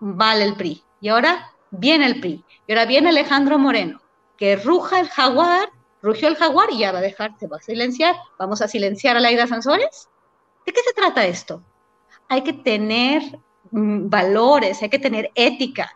[0.00, 0.82] vale el PRI.
[1.00, 2.44] Y ahora viene el PRI.
[2.66, 4.00] Y ahora viene Alejandro Moreno,
[4.36, 5.70] que ruja el jaguar,
[6.02, 8.16] rugió el jaguar y ya va a dejar, se va a silenciar.
[8.38, 10.08] Vamos a silenciar a Laida Sansores.
[10.66, 11.62] ¿De qué se trata esto?
[12.28, 13.22] hay que tener
[13.70, 15.90] mm, valores, hay que tener ética.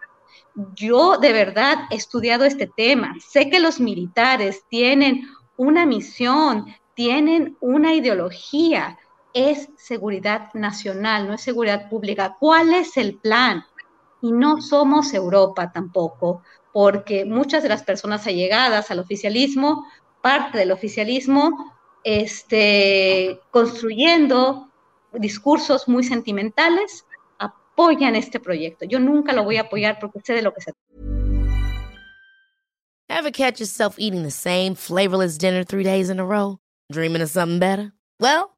[0.74, 3.14] Yo de verdad he estudiado este tema.
[3.20, 5.22] Sé que los militares tienen
[5.56, 8.98] una misión, tienen una ideología.
[9.32, 12.36] Es seguridad nacional, no es seguridad pública.
[12.38, 13.64] ¿Cuál es el plan?
[14.20, 19.86] Y no somos Europa tampoco, porque muchas de las personas allegadas al oficialismo,
[20.20, 24.70] parte del oficialismo, este, construyendo
[25.12, 27.04] discursos muy sentimentales,
[27.38, 28.84] apoyan este proyecto.
[28.84, 30.72] Yo nunca lo voy a apoyar porque sé lo que se
[33.10, 36.58] Ever catch yourself eating the same flavorless dinner three days in a row?
[36.92, 37.92] Dreaming of something better?
[38.20, 38.57] Well,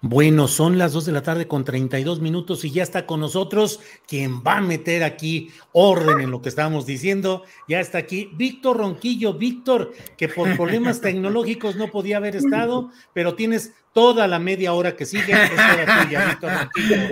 [0.00, 3.80] Bueno, son las 2 de la tarde con 32 minutos y ya está con nosotros
[4.06, 7.44] quien va a meter aquí orden en lo que estábamos diciendo.
[7.68, 9.34] Ya está aquí Víctor Ronquillo.
[9.34, 14.94] Víctor, que por problemas tecnológicos no podía haber estado, pero tienes toda la media hora
[14.94, 15.32] que sigue.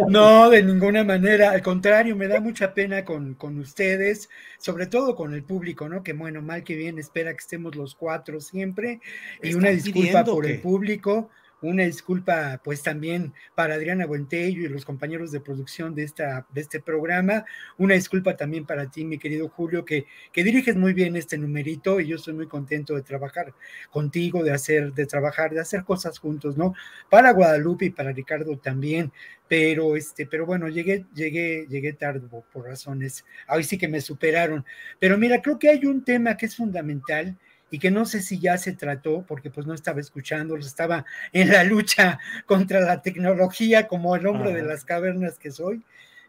[0.08, 1.52] No, de ninguna manera.
[1.52, 6.02] Al contrario, me da mucha pena con, con ustedes, sobre todo con el público, ¿no?
[6.02, 9.00] Que bueno, mal que bien, espera que estemos los cuatro siempre.
[9.42, 11.30] Y una disculpa por el público
[11.68, 16.60] una disculpa pues también para Adriana Buentello y los compañeros de producción de, esta, de
[16.60, 17.44] este programa,
[17.78, 22.00] una disculpa también para ti, mi querido Julio, que, que diriges muy bien este numerito
[22.00, 23.54] y yo estoy muy contento de trabajar
[23.90, 26.74] contigo, de hacer, de trabajar, de hacer cosas juntos, ¿no?
[27.10, 29.12] Para Guadalupe y para Ricardo también,
[29.48, 34.64] pero este, pero bueno, llegué, llegué, llegué tarde por razones, ahí sí que me superaron,
[34.98, 37.36] pero mira, creo que hay un tema que es fundamental,
[37.74, 41.50] y que no sé si ya se trató, porque pues no estaba escuchando, estaba en
[41.50, 45.82] la lucha contra la tecnología como el hombre de las cavernas que soy,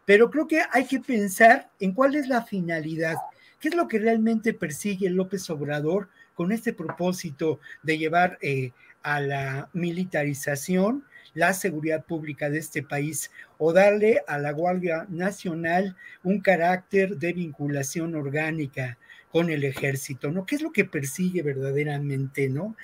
[0.04, 3.14] pero creo que hay que pensar en cuál es la finalidad,
[3.60, 8.72] qué es lo que realmente persigue López Obrador con este propósito de llevar eh,
[9.04, 11.04] a la militarización
[11.34, 17.34] la seguridad pública de este país o darle a la Guardia Nacional un carácter de
[17.34, 18.98] vinculación orgánica
[19.36, 20.46] con el ejército, ¿no?
[20.46, 22.74] ¿Qué es lo que persigue verdaderamente, ¿no?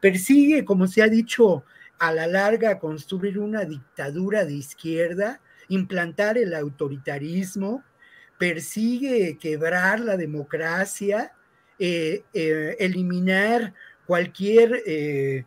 [0.00, 1.64] Persigue, como se ha dicho,
[2.00, 7.84] a la larga construir una dictadura de izquierda, implantar el autoritarismo,
[8.40, 11.30] persigue quebrar la democracia,
[11.78, 13.72] eh, eh, eliminar
[14.04, 15.44] cualquier, eh,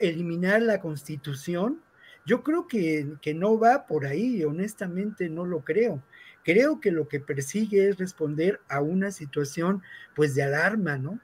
[0.00, 1.80] eliminar la constitución.
[2.26, 6.02] Yo creo que, que no va por ahí, honestamente no lo creo.
[6.44, 9.82] Creo que lo que persigue es responder a una situación
[10.14, 11.18] pues de alarma, ¿no?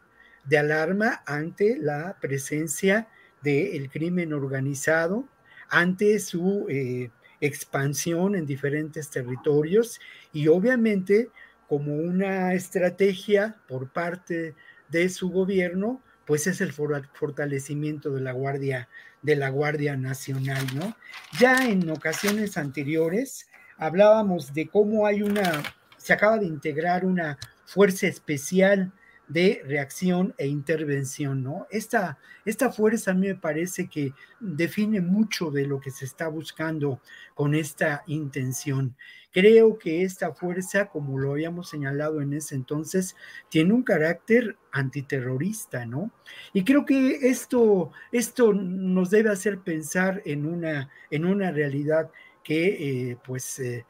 [0.44, 3.08] De alarma ante la presencia
[3.42, 5.28] del crimen organizado,
[5.68, 10.00] ante su eh, expansión en diferentes territorios
[10.32, 11.30] y obviamente
[11.68, 14.54] como una estrategia por parte
[14.88, 18.88] de su gobierno, pues es el fortalecimiento de la Guardia
[19.22, 20.96] de la Guardia Nacional, ¿no?
[21.38, 23.49] Ya en ocasiones anteriores
[23.80, 25.62] hablábamos de cómo hay una,
[25.96, 28.92] se acaba de integrar una fuerza especial
[29.26, 31.66] de reacción e intervención, ¿no?
[31.70, 36.26] Esta, esta fuerza a mí me parece que define mucho de lo que se está
[36.28, 37.00] buscando
[37.34, 38.96] con esta intención.
[39.32, 43.14] Creo que esta fuerza, como lo habíamos señalado en ese entonces,
[43.48, 46.10] tiene un carácter antiterrorista, ¿no?
[46.52, 52.10] Y creo que esto, esto nos debe hacer pensar en una, en una realidad
[52.50, 53.86] que eh, pues eh,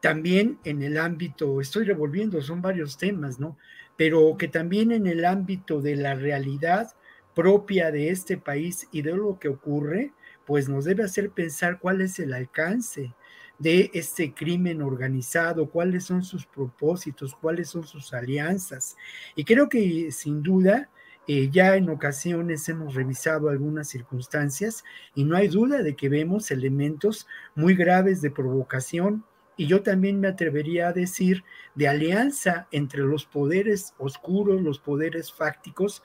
[0.00, 3.56] también en el ámbito, estoy revolviendo, son varios temas, ¿no?
[3.96, 6.92] Pero que también en el ámbito de la realidad
[7.34, 10.12] propia de este país y de lo que ocurre,
[10.44, 13.14] pues nos debe hacer pensar cuál es el alcance
[13.58, 18.94] de este crimen organizado, cuáles son sus propósitos, cuáles son sus alianzas.
[19.36, 20.90] Y creo que sin duda
[21.26, 26.50] eh, ya en ocasiones hemos revisado algunas circunstancias y no hay duda de que vemos
[26.50, 29.24] elementos muy graves de provocación
[29.56, 31.44] y yo también me atrevería a decir
[31.74, 36.02] de alianza entre los poderes oscuros, los poderes fácticos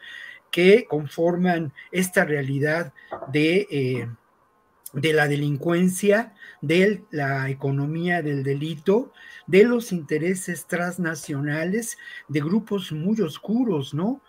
[0.51, 2.93] que conforman esta realidad
[3.31, 4.09] de, eh,
[4.93, 9.11] de la delincuencia, de la economía del delito,
[9.47, 11.97] de los intereses transnacionales,
[12.27, 14.21] de grupos muy oscuros, ¿no?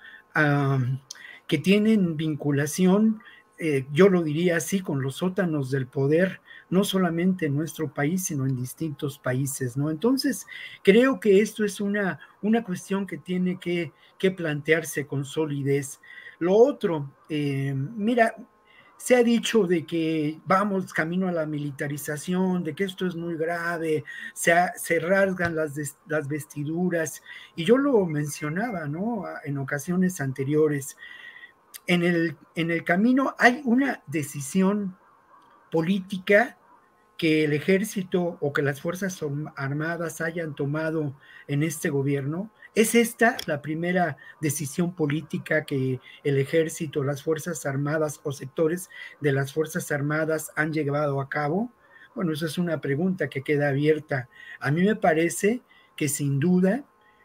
[1.47, 3.23] Que tienen vinculación,
[3.59, 8.25] eh, yo lo diría así, con los sótanos del poder, no solamente en nuestro país,
[8.25, 9.91] sino en distintos países, ¿no?
[9.91, 10.47] Entonces,
[10.83, 16.01] creo que esto es una, una cuestión que tiene que, que plantearse con solidez.
[16.39, 18.35] Lo otro, eh, mira,
[19.01, 23.35] se ha dicho de que vamos camino a la militarización, de que esto es muy
[23.35, 27.23] grave, se, se rasgan las, vestiduras,
[27.57, 29.25] y yo lo mencionaba, ¿no?
[29.43, 30.99] En ocasiones anteriores.
[31.87, 32.03] En
[32.55, 34.99] el camino hay una decisión
[35.73, 36.59] política
[37.17, 39.19] que el ejército o que las Fuerzas
[39.57, 41.17] Armadas hayan tomado
[41.49, 48.21] en este gobierno, ¿Es esta la primera decisión política que el ejército, las Fuerzas Armadas
[48.23, 48.89] o sectores
[49.21, 51.73] de las Fuerzas Armadas han llevado a cabo?
[52.15, 54.29] Bueno, esa es una pregunta que queda abierta.
[54.61, 55.63] A mí me parece
[55.97, 56.85] que sin duda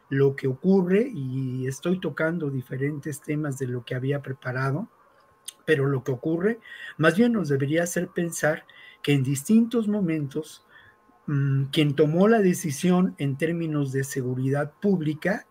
[0.10, 4.88] lo que ocurre, y estoy tocando diferentes temas de lo que había preparado,
[5.64, 6.60] pero lo que ocurre
[6.98, 8.66] más bien nos debería hacer pensar
[9.04, 10.66] que en distintos momentos
[11.28, 15.48] Mm, quien tomó la decisión en términos de seguridad pública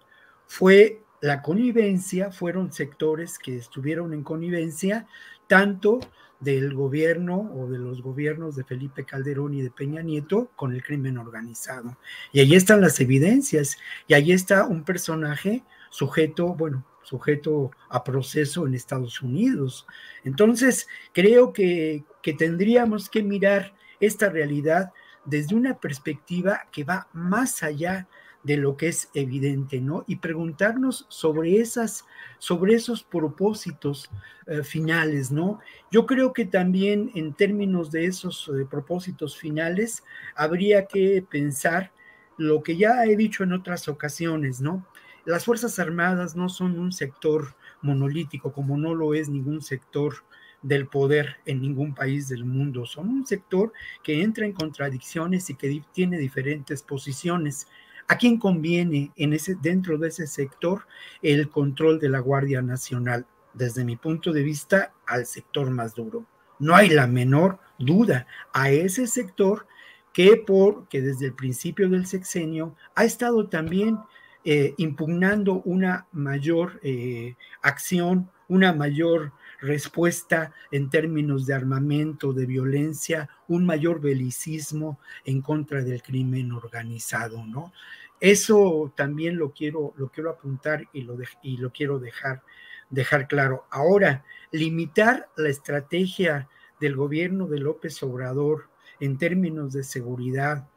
[0.47, 5.07] fue la connivencia, fueron sectores que estuvieron en connivencia,
[5.49, 6.01] tanto
[6.39, 10.83] del gobierno o de los gobiernos de Felipe Calderón y de Peña Nieto con el
[10.85, 11.97] crimen organizado.
[12.33, 18.67] Y ahí están las evidencias, y ahí está un personaje sujeto, bueno, sujeto a proceso
[18.67, 19.87] en Estados Unidos.
[20.25, 24.93] Entonces, creo que, que tendríamos que mirar esta realidad
[25.25, 28.07] desde una perspectiva que va más allá
[28.45, 30.05] de lo que es evidente, ¿no?
[30.07, 32.05] Y preguntarnos sobre esas,
[32.39, 34.11] sobre esos propósitos
[34.47, 35.61] eh, finales, ¿no?
[35.91, 40.05] Yo creo que también en términos de esos eh, propósitos finales
[40.37, 41.91] habría que pensar
[42.37, 44.87] lo que ya he dicho en otras ocasiones, ¿no?
[45.25, 50.17] Las Fuerzas Armadas no son un sector monolítico, como no lo es ningún sector
[50.65, 52.87] del poder en ningún país del mundo.
[52.87, 57.69] Son un sector que entra en contradicciones y que tiene diferentes posiciones.
[58.09, 60.87] ¿A quién conviene en ese, dentro de ese sector
[61.23, 63.27] el control de la Guardia Nacional?
[63.53, 66.25] Desde mi punto de vista, al sector más duro.
[66.59, 69.67] No hay la menor duda a ese sector
[70.15, 73.99] que, por, que desde el principio del sexenio ha estado también
[74.45, 79.33] eh, impugnando una mayor eh, acción, una mayor
[79.65, 87.45] respuesta en términos de armamento, de violencia, un mayor belicismo en contra del crimen organizado,
[87.47, 87.73] ¿no?
[88.21, 92.43] Eso también lo quiero, lo quiero apuntar y lo, y lo quiero dejar,
[92.91, 93.67] dejar claro.
[93.71, 96.49] Ahora, limitar la estrategia
[96.81, 98.69] del gobierno de López Obrador
[99.01, 100.69] en términos de seguridad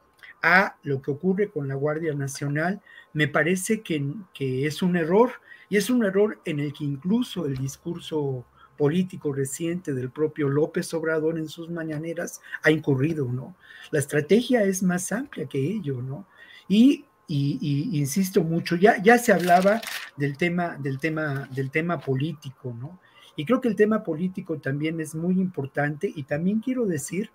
[0.42, 2.80] a lo que ocurre con la Guardia Nacional,
[3.12, 5.32] me parece que, que es un error
[5.68, 8.46] y es un error en el que incluso el discurso
[8.78, 13.54] político reciente del propio López Obrador en sus mañaneras ha incurrido, ¿no?
[13.90, 16.26] La estrategia es más amplia que ello, ¿no?
[16.68, 19.82] Y, insisto mucho, ya, ya se hablaba
[20.16, 22.98] del tema, del tema, del tema político, ¿no?
[23.36, 27.30] Y creo que el tema político también es muy importante y también quiero decir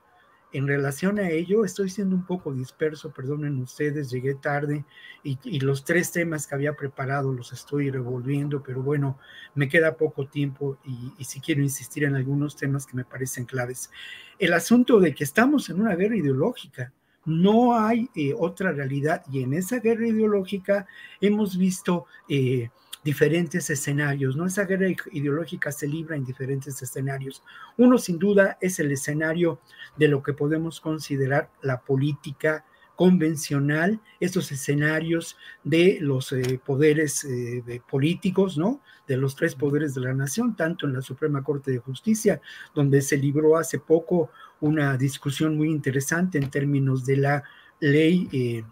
[0.54, 4.86] en relación a ello, estoy siendo un poco disperso, perdonen ustedes, llegué tarde
[5.24, 9.18] y, los tres temas que había preparado los estoy revolviendo, pero bueno,
[9.56, 13.89] me queda poco tiempo y, si quiero insistir en algunos temas que me parecen claves.
[14.38, 16.93] El asunto de que estamos en una guerra ideológica,
[17.26, 20.86] no hay eh, otra realidad y en esa guerra ideológica
[21.20, 22.06] hemos visto...
[22.30, 22.70] Eh,
[23.04, 24.45] diferentes escenarios, ¿no?
[24.45, 27.43] Esa guerra ideológica se libra en diferentes escenarios.
[27.78, 29.60] Uno, sin duda, es el escenario
[29.97, 37.82] de lo que podemos considerar la política convencional, estos escenarios de los eh, poderes eh,
[37.89, 38.82] políticos, ¿no?
[39.08, 42.39] De los tres poderes de la nación, tanto en la Suprema Corte de Justicia,
[42.74, 44.30] donde se libró hace poco
[44.62, 47.43] una discusión muy interesante en términos de la
[47.80, 48.30] ley.
[48.32, 48.64] Eh,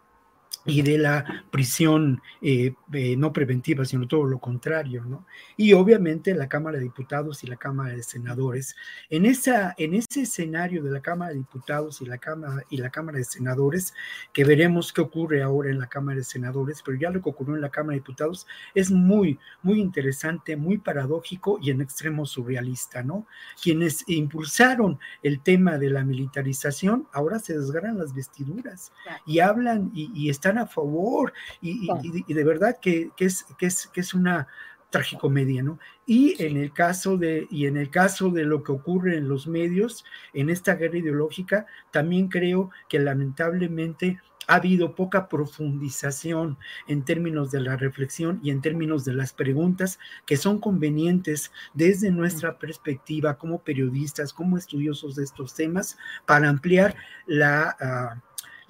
[0.65, 5.25] y de la prisión eh, eh, no preventiva, sino todo lo contrario, ¿no?
[5.57, 8.75] Y obviamente la Cámara de Diputados y la Cámara de Senadores.
[9.09, 12.91] En, esa, en ese escenario de la Cámara de Diputados y la Cámara, y la
[12.91, 13.93] Cámara de Senadores,
[14.33, 17.55] que veremos qué ocurre ahora en la Cámara de Senadores, pero ya lo que ocurrió
[17.55, 18.45] en la Cámara de Diputados
[18.75, 23.25] es muy, muy interesante, muy paradójico y en extremo surrealista, ¿no?
[23.61, 28.91] Quienes impulsaron el tema de la militarización ahora se desgarran las vestiduras
[29.25, 31.87] y hablan y, y están a favor y,
[32.33, 34.47] de verdad que, es, que, es, que es una
[34.91, 35.79] tragicomedia, ¿no?
[36.05, 39.47] Y en el caso de y en el caso de lo que ocurre en los
[39.47, 47.51] medios en esta guerra ideológica, también creo que lamentablemente ha habido poca profundización en términos
[47.51, 53.37] de la reflexión y en términos de las preguntas que son convenientes desde nuestra perspectiva
[53.37, 56.95] como periodistas, como estudiosos de estos temas, para ampliar
[57.27, 58.21] la, ah,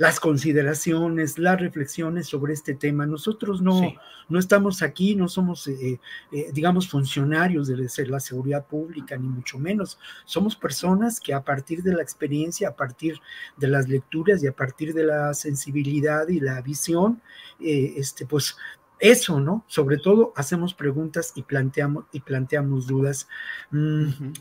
[0.02, 3.06] las consideraciones, las reflexiones sobre este tema.
[3.06, 3.94] Nosotros no,
[4.30, 6.00] no estamos aquí, no somos, eh,
[6.32, 10.00] eh, digamos, funcionarios de la seguridad pública, ni mucho menos.
[10.26, 13.20] Somos personas que a partir de la experiencia, a partir
[13.58, 17.22] de las lecturas y a partir de la sensibilidad y la visión,
[17.60, 18.58] eh, este, pues
[18.98, 19.66] eso, ¿no?
[19.68, 23.28] Sobre todo hacemos preguntas y planteamos, y planteamos dudas.
[23.70, 24.34] Mm,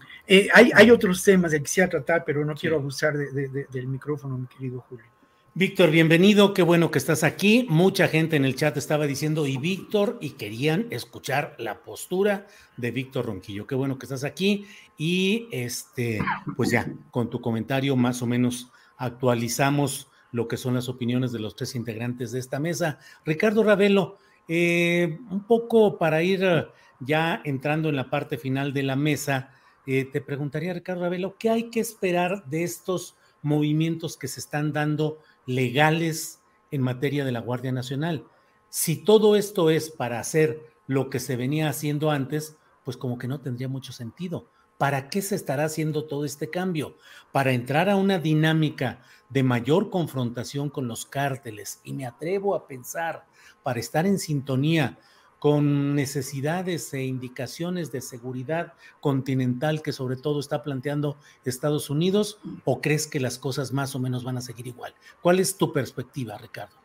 [0.55, 4.81] hay, hay, otros temas que quisiera tratar, pero no quiero abusar del micrófono, mi querido
[4.89, 5.20] Julio.
[5.53, 7.67] Víctor, bienvenido, qué bueno que estás aquí.
[7.69, 12.47] Mucha gente en el chat estaba diciendo y Víctor y querían escuchar la postura
[12.77, 13.67] de Víctor Ronquillo.
[13.67, 16.21] Qué bueno que estás aquí y este,
[16.57, 21.41] pues ya, con tu comentario más o menos actualizamos lo que son las opiniones de
[21.41, 23.01] los tres integrantes de esta mesa.
[23.25, 26.67] Ricardo Ravelo, eh, un poco para ir eh,
[27.01, 29.51] ya entrando en la parte final de la mesa,
[29.85, 34.73] eh, te preguntaría, Ricardo Ravelo, ¿qué hay que esperar de estos movimientos que se están
[34.73, 38.24] dando legales en materia de la Guardia Nacional.
[38.68, 43.28] Si todo esto es para hacer lo que se venía haciendo antes, pues como que
[43.28, 44.47] no tendría mucho sentido.
[44.78, 46.97] ¿Para qué se estará haciendo todo este cambio?
[47.32, 51.80] Para entrar a una dinámica de mayor confrontación con los cárteles.
[51.84, 53.26] Y me atrevo a pensar,
[53.62, 54.99] para estar en sintonía
[55.41, 62.80] con necesidades e indicaciones de seguridad continental que sobre todo está planteando Estados Unidos o
[62.80, 64.95] crees que las cosas más o menos van a seguir igual?
[65.20, 66.76] ¿Cuál es tu perspectiva, Ricardo?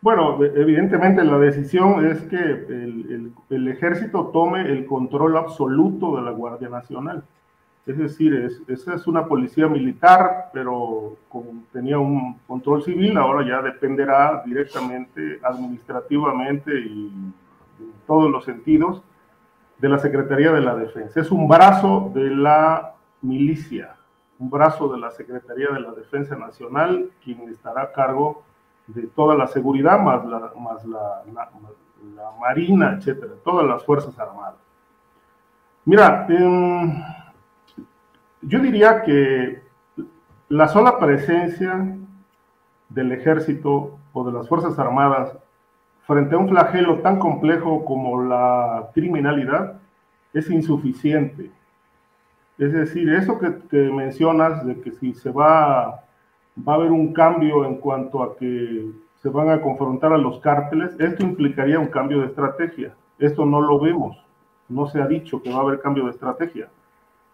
[0.00, 6.68] Bueno, evidentemente la decisión es que el, ejército tome el control absoluto de la Guardia
[6.68, 7.22] Nacional.
[7.84, 11.16] Es decir, es, esa es una policía militar, pero
[11.72, 17.08] tenía un control civil, ahora ya dependerá directamente, administrativamente y
[17.80, 19.02] en todos los sentidos
[19.78, 21.20] de la Secretaría de la Defensa.
[21.20, 23.96] Es un brazo de la milicia,
[24.38, 28.44] un brazo de la Secretaría de la Defensa Nacional, quien estará a cargo
[28.86, 30.24] de toda la seguridad, más
[30.86, 31.50] la,
[32.40, 34.54] Marina, etcétera, todas las Fuerzas Armadas.
[35.84, 36.26] Mira,
[38.42, 39.62] yo diría que
[40.48, 41.96] la sola presencia
[42.88, 45.36] del ejército o de las Fuerzas Armadas
[46.06, 49.80] frente a un flagelo tan complejo como la criminalidad
[50.34, 51.50] es insuficiente.
[52.58, 56.04] Es decir, eso que, mencionas de que si se va,
[56.56, 58.90] va a haber un cambio en cuanto a que
[59.22, 62.94] se van a confrontar a los cárteles, esto implicaría un cambio de estrategia.
[63.18, 64.16] Esto no lo vemos.
[64.68, 66.68] No se ha dicho que va a haber cambio de estrategia.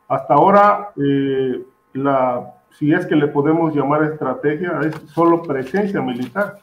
[0.08, 6.58] Hasta ahora, eh, la, si es que le podemos llamar estrategia, es solo presencia militar,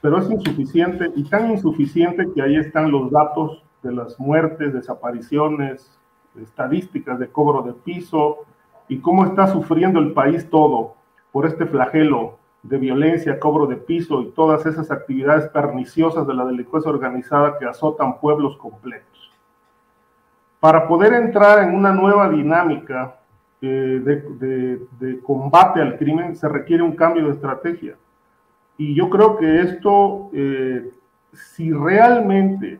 [0.00, 5.98] pero es insuficiente y tan insuficiente que ahí están los datos de las muertes, desapariciones,
[6.40, 8.38] estadísticas de cobro de piso
[8.88, 10.94] y cómo está sufriendo el país todo
[11.32, 16.44] por este flagelo de violencia, cobro de piso y todas esas actividades perniciosas de la
[16.44, 19.19] delincuencia organizada que azotan pueblos completos.
[20.60, 23.16] Para poder entrar en una nueva dinámica
[23.62, 27.96] eh, de, combate al crimen se requiere un cambio de estrategia.
[28.76, 30.90] Y yo creo que esto, eh,
[31.32, 32.78] si realmente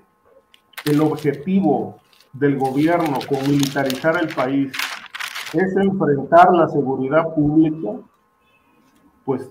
[0.85, 1.99] el objetivo
[2.33, 4.73] del gobierno con militarizar el país
[5.53, 7.99] es enfrentar la seguridad pública,
[9.25, 9.51] pues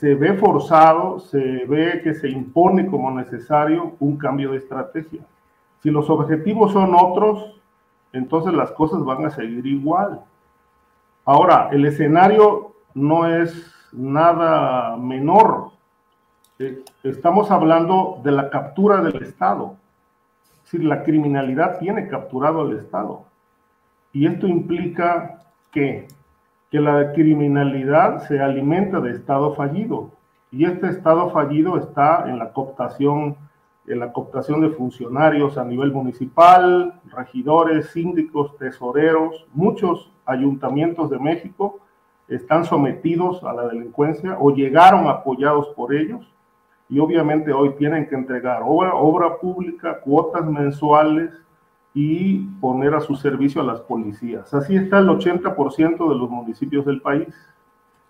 [0.00, 5.26] se ve forzado, se ve que se impone como necesario un cambio de estrategia.
[5.82, 7.59] Si los objetivos son otros,
[8.12, 10.20] entonces las cosas van a seguir igual.
[11.24, 15.70] Ahora, el escenario no es nada menor.
[16.58, 19.76] Eh, estamos hablando de la captura del Estado.
[20.64, 23.24] Es la criminalidad tiene capturado al Estado.
[24.12, 25.42] Y esto implica
[25.72, 26.08] que,
[26.70, 30.10] que la criminalidad se alimenta de Estado fallido.
[30.52, 33.36] Y este Estado fallido está en la cooptación,
[33.96, 41.80] la cooptación de funcionarios a nivel municipal, regidores, síndicos, tesoreros, muchos ayuntamientos de México
[42.28, 46.32] están sometidos a la delincuencia o llegaron apoyados por ellos
[46.88, 51.30] y obviamente hoy tienen que entregar obra, pública, cuotas mensuales
[51.92, 54.52] y poner a su servicio a las policías.
[54.54, 57.28] Así está el 80% de los municipios del país.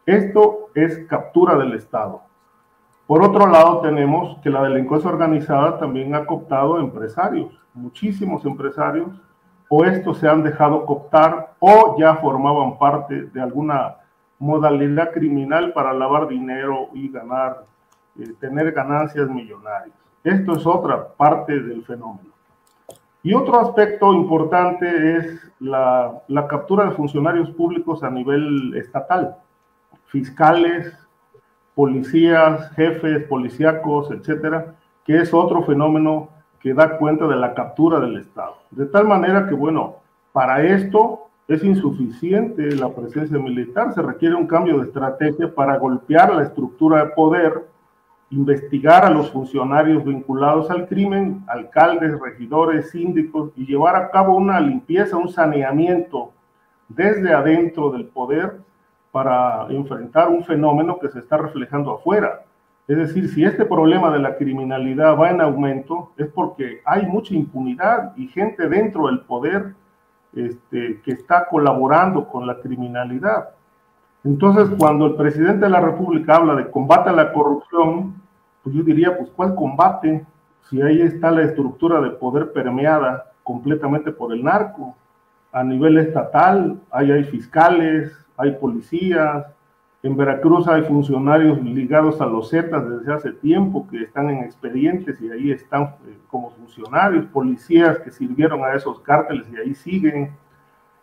[0.04, 2.22] Esto es captura del Estado.
[3.10, 9.20] Por otro lado, tenemos que la delincuencia organizada también ha cooptado empresarios, muchísimos empresarios,
[9.68, 13.96] o estos se han dejado cooptar o ya formaban parte de alguna
[14.38, 17.64] modalidad criminal para lavar dinero y ganar,
[18.16, 19.96] eh, tener ganancias millonarias.
[20.22, 22.30] Esto es otra parte del fenómeno.
[23.24, 29.34] Y otro aspecto importante es la, la captura de funcionarios públicos a nivel estatal,
[30.06, 30.94] fiscales,
[31.80, 36.28] policías, jefes, policíacos, etcétera, que es otro fenómeno
[36.60, 38.56] que da cuenta de la captura del Estado.
[38.70, 39.96] De tal manera que, bueno,
[40.30, 46.34] para esto es insuficiente la presencia militar, se requiere un cambio de estrategia para golpear
[46.34, 47.64] la estructura de poder,
[48.28, 54.60] investigar a los funcionarios vinculados al crimen, alcaldes, regidores, síndicos, y llevar a cabo una
[54.60, 56.30] limpieza, un saneamiento
[56.88, 58.60] desde adentro del poder
[59.12, 62.44] para enfrentar un fenómeno que se está reflejando afuera.
[62.86, 67.34] Es decir, si este problema de la criminalidad va en aumento, es porque hay mucha
[67.34, 69.74] impunidad y gente dentro del poder
[70.34, 73.50] este, que está colaborando con la criminalidad.
[74.22, 78.14] Entonces, cuando el presidente de la República habla de combate a la corrupción,
[78.62, 80.24] pues yo diría, pues ¿cuál combate?
[80.68, 84.96] Si ahí está la estructura de poder permeada completamente por el narco.
[85.52, 89.46] A nivel estatal, ahí hay fiscales, hay policías,
[90.02, 95.20] en Veracruz hay funcionarios ligados a los Zetas desde hace tiempo que están en expedientes
[95.20, 100.30] y ahí están eh, como funcionarios, policías que sirvieron a esos cárteles y ahí siguen.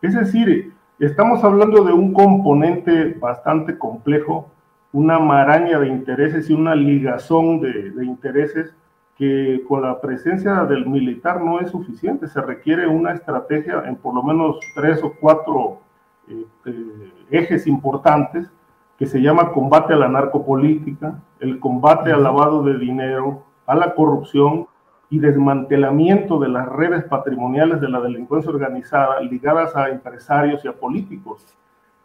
[0.02, 4.50] Es decir, estamos hablando de un componente bastante complejo,
[4.92, 8.74] una maraña de intereses y una ligazón de, intereses
[9.16, 14.16] que con la presencia del militar no es suficiente, se requiere una estrategia en por
[14.16, 15.82] lo menos tres o cuatro
[16.30, 18.50] eh, eh, ejes importantes
[18.98, 23.94] que se llama combate a la narcopolítica, el combate al lavado de dinero, a la
[23.94, 24.68] corrupción
[25.10, 30.74] y desmantelamiento de las redes patrimoniales de la delincuencia organizada ligadas a empresarios y a
[30.74, 31.46] políticos.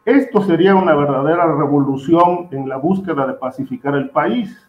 [0.04, 4.68] Esto sería una verdadera revolución en la búsqueda de pacificar el país.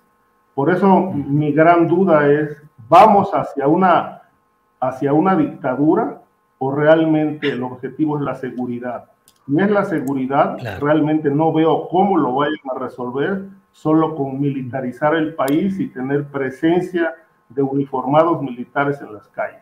[0.56, 4.22] Por eso mi gran duda es, ¿vamos hacia una,
[4.80, 6.23] hacia una dictadura
[6.64, 9.06] o realmente el objetivo es la seguridad?
[9.46, 15.16] Si es la seguridad, realmente no veo cómo lo vayan a resolver solo con militarizar
[15.16, 17.14] el país y tener presencia
[17.50, 19.62] de uniformados militares en las calles.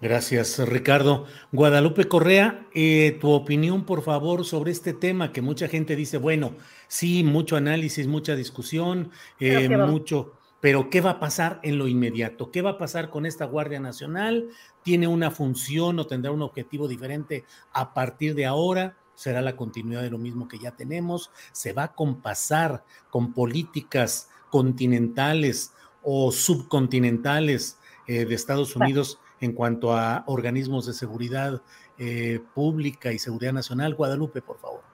[0.00, 1.24] Gracias, Ricardo.
[1.50, 6.52] Guadalupe Correa, eh, tu opinión, por favor, sobre este tema que mucha gente dice, bueno,
[6.86, 12.50] sí, mucho análisis, mucha discusión, eh, mucho, pero ¿qué va a pasar en lo inmediato?
[12.50, 14.48] ¿Qué va a pasar con esta Guardia Nacional?
[14.82, 18.96] ¿Tiene una función o tendrá un objetivo diferente a partir de ahora?
[19.14, 21.30] ¿Será la continuidad de lo mismo que ya tenemos?
[21.52, 29.92] ¿Se va a compasar con políticas continentales o subcontinentales eh, de Estados Unidos en cuanto
[29.92, 31.62] a organismos de seguridad
[31.98, 33.94] eh, pública y seguridad nacional?
[33.94, 34.87] Guadalupe, por favor.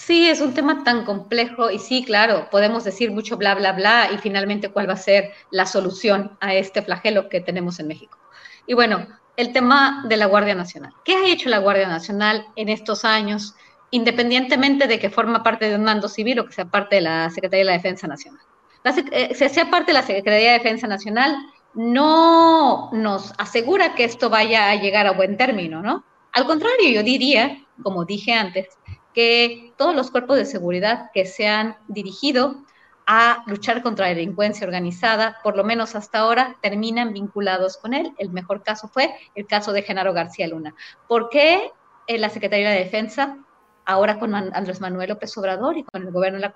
[0.00, 4.08] Sí, es un tema tan complejo y sí, claro, podemos decir mucho bla, bla, bla
[4.14, 8.16] y finalmente cuál va a ser la solución a este flagelo que tenemos en México.
[8.66, 10.94] Y bueno, el tema de la Guardia Nacional.
[11.04, 13.54] ¿Qué ha hecho la Guardia Nacional en estos años,
[13.90, 17.28] independientemente de que forma parte de un mando civil o que sea parte de la
[17.28, 18.40] Secretaría de la Defensa Nacional?
[19.12, 21.36] Eh, sea parte de la Secretaría de Defensa Nacional,
[21.74, 26.04] no nos asegura que esto vaya a llegar a buen término, ¿no?
[26.32, 28.68] Al contrario, yo diría, como dije antes,
[29.14, 32.64] que todos los cuerpos de seguridad que se han dirigido
[33.06, 38.12] a luchar contra la delincuencia organizada, por lo menos hasta ahora, terminan vinculados con él.
[38.18, 40.74] El mejor caso fue el caso de Genaro García Luna.
[41.08, 41.72] ¿Por qué
[42.06, 43.38] la Secretaría de Defensa,
[43.84, 46.54] ahora con Andrés Manuel López Obrador y con el gobierno de la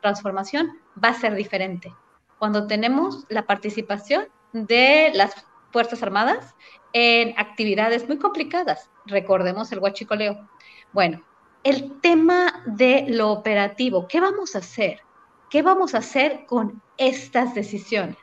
[0.00, 1.94] transformación, va a ser diferente?
[2.38, 5.34] Cuando tenemos la participación de las
[5.70, 6.54] Fuerzas Armadas
[6.92, 8.88] en actividades muy complicadas.
[9.06, 10.48] Recordemos el huachicoleo.
[10.92, 11.22] Bueno,
[11.64, 15.00] el tema de lo operativo, ¿qué vamos a hacer?
[15.50, 18.16] ¿Qué vamos a hacer con estas decisiones?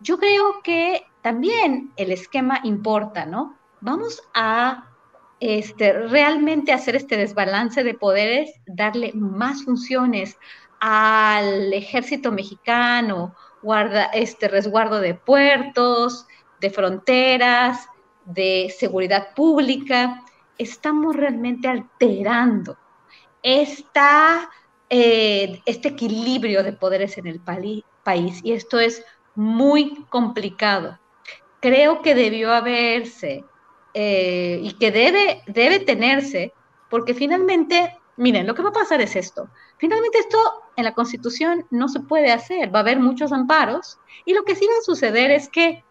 [0.00, 3.56] Yo creo que también el esquema importa, ¿no?
[3.80, 4.88] Vamos a
[5.40, 10.38] este, realmente hacer este desbalance de poderes, darle más funciones
[10.80, 16.26] al ejército mexicano, guarda, este resguardo de puertos,
[16.60, 17.88] de fronteras,
[18.24, 20.22] de seguridad pública,
[20.58, 22.76] estamos realmente alterando
[23.42, 24.50] esta,
[24.88, 30.98] eh, este equilibrio de poderes en el país y esto es muy complicado.
[31.60, 33.44] Creo que debió haberse
[33.94, 36.52] eh, y que debe, debe tenerse,
[36.90, 39.48] porque finalmente, miren, lo que va a pasar es esto.
[39.78, 40.38] Finalmente esto
[40.76, 44.54] en la Constitución no se puede hacer, va a haber muchos amparos y lo que
[44.54, 45.84] sí va a suceder es que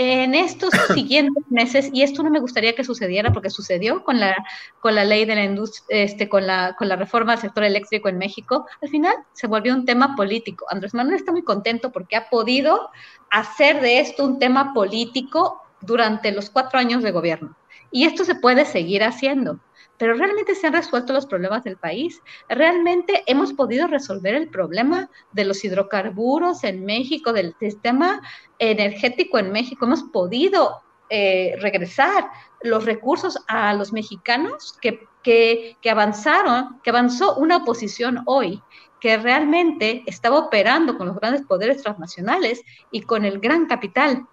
[0.00, 4.36] en estos siguientes meses, y esto no me gustaría que sucediera porque sucedió con la,
[4.80, 8.08] con la ley de la industria, este, con, la, con la reforma del sector eléctrico
[8.08, 10.66] en México, al final se volvió un tema político.
[10.70, 12.90] Andrés Manuel está muy contento porque ha podido
[13.28, 17.56] hacer de esto un tema político durante los cuatro años de gobierno.
[17.90, 19.58] Y esto se puede seguir haciendo
[19.98, 22.22] pero realmente se han resuelto los problemas del país.
[22.48, 28.22] Realmente hemos podido resolver el problema de los hidrocarburos en México, del sistema
[28.58, 29.84] energético en México.
[29.84, 30.80] Hemos podido
[31.10, 32.30] eh, regresar
[32.62, 38.62] los recursos a los mexicanos que, que, que avanzaron, que avanzó una oposición hoy
[39.00, 44.26] que realmente estaba operando con los grandes poderes transnacionales y con el gran capital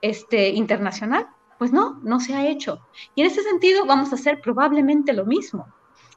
[0.00, 1.28] este, internacional
[1.58, 2.80] pues no, no se ha hecho.
[3.14, 5.66] Y en ese sentido vamos a hacer probablemente lo mismo.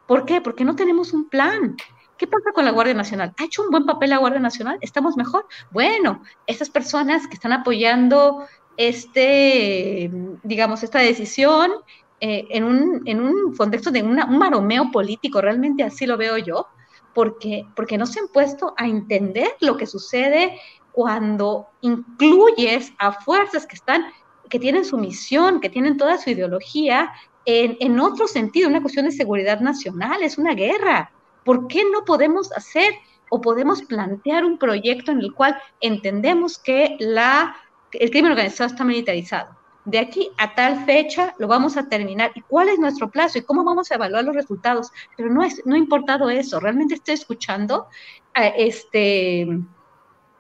[0.08, 0.42] ¿Por qué?
[0.42, 1.76] Porque no tenemos un plan.
[2.18, 3.34] ¿Qué pasa con la Guardia Nacional?
[3.38, 4.78] ¿Ha hecho un buen papel la Guardia Nacional?
[4.82, 5.48] ¿Estamos mejor?
[5.72, 8.46] Bueno, esas personas que están apoyando
[8.78, 10.10] este,
[10.44, 11.72] digamos, esta decisión
[12.20, 16.68] eh, en, un, en, un, contexto de un maromeo político, realmente así lo veo yo,
[17.14, 20.60] porque, porque no se han puesto a entender lo que sucede
[20.92, 24.06] cuando incluyes a fuerzas que están
[24.52, 27.12] que tienen su misión, que tienen toda su ideología
[27.46, 31.12] en, otro sentido, una cuestión de seguridad nacional, es una guerra.
[31.44, 32.94] ¿Por qué no podemos hacer
[33.30, 37.56] o podemos plantear un proyecto en el cual entendemos que la,
[37.94, 39.58] el crimen organizado está militarizado?
[39.86, 42.32] De aquí a tal fecha lo vamos a terminar.
[42.36, 43.40] ¿Y cuál es nuestro plazo?
[43.40, 44.92] ¿Y cómo vamos a evaluar los resultados?
[45.18, 46.60] Pero no, es, no ha importado eso.
[46.60, 47.88] Realmente estoy escuchando
[48.36, 49.48] eh, este,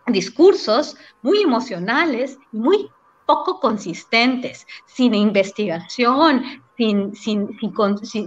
[0.05, 2.91] discursos muy emocionales muy
[3.25, 6.43] poco consistentes, sin investigación,
[6.77, 7.49] sin, sin,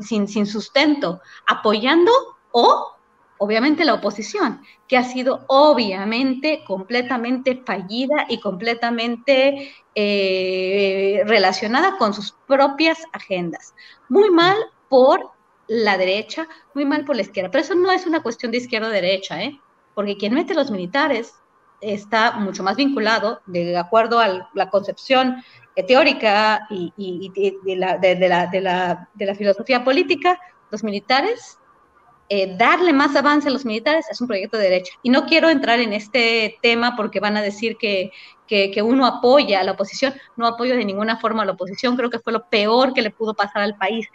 [0.02, 2.12] sin, sin, sustento, apoyando
[2.52, 2.92] o
[3.38, 12.32] obviamente la oposición, que ha sido obviamente completamente fallida y completamente eh, relacionada con sus
[12.46, 13.74] propias agendas.
[14.08, 14.56] Muy mal
[14.88, 15.32] por
[15.66, 18.88] la derecha, muy mal por la izquierda, pero eso no es una cuestión de izquierda
[18.88, 19.60] o derecha, ¿eh?
[19.94, 21.34] porque quien mete los militares
[21.92, 25.42] está mucho más vinculado, de acuerdo a la concepción
[25.82, 28.60] teórica y, de, la, de,
[29.26, 30.38] la, filosofía política,
[30.70, 31.58] los militares,
[32.28, 34.92] eh, darle más avance a los militares es un proyecto de derecha.
[35.02, 38.12] Y no quiero entrar en este tema porque van a decir que,
[38.46, 40.14] que, uno apoya a la oposición.
[40.36, 41.96] No apoyo de ninguna forma a la oposición.
[41.96, 44.06] Creo que fue lo peor que le pudo pasar al país,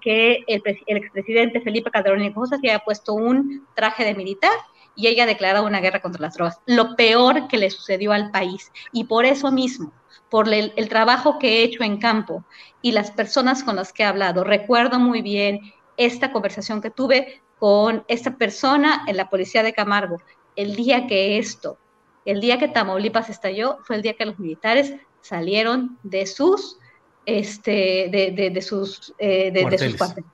[0.00, 4.52] que, el, el expresidente Felipe Calderón y Cosas haya puesto un traje de militar
[4.98, 6.58] y ella ha declarado una guerra contra las drogas.
[6.66, 8.72] Lo peor que le sucedió al país.
[8.90, 9.92] Y por eso mismo,
[10.28, 12.44] por el, trabajo que he hecho en campo
[12.82, 17.40] y las personas con las que he hablado, recuerdo muy bien esta conversación que tuve
[17.60, 20.20] con esta persona en la policía de Camargo.
[20.56, 21.78] El día que esto,
[22.24, 26.76] el día que Tamaulipas estalló, fue el día que los militares salieron de sus,
[27.24, 30.28] este, de, sus, eh, de, sus cuarteles.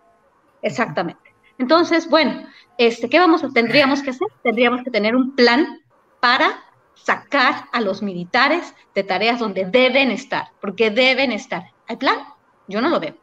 [0.62, 1.23] Exactamente.
[1.58, 2.46] Entonces, bueno,
[2.78, 4.28] este, ¿qué vamos, tendríamos que hacer?
[4.42, 5.80] Tendríamos que tener un plan
[6.20, 11.70] para sacar a los militares de tareas donde deben estar, porque deben estar.
[11.86, 12.18] ¿Hay plan?
[12.66, 13.16] Yo no lo veo.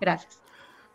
[0.00, 0.42] Gracias.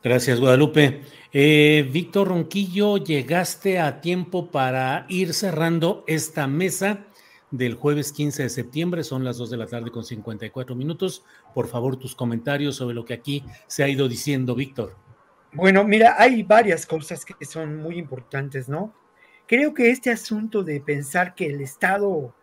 [0.03, 1.01] Gracias, Guadalupe.
[1.33, 7.05] Eh, Víctor Ronquillo, llegaste a tiempo para ir cerrando esta mesa
[7.49, 9.03] del jueves 15 de septiembre.
[9.03, 11.23] Son las 2 de la tarde con 54 minutos.
[11.53, 15.04] Por favor, tus comentarios sobre lo que aquí se ha ido diciendo, Víctor.
[15.55, 18.93] Bueno, mira, hay varias cosas que son muy importantes, ¿no?
[19.47, 22.35] Creo que este asunto de pensar que el Estado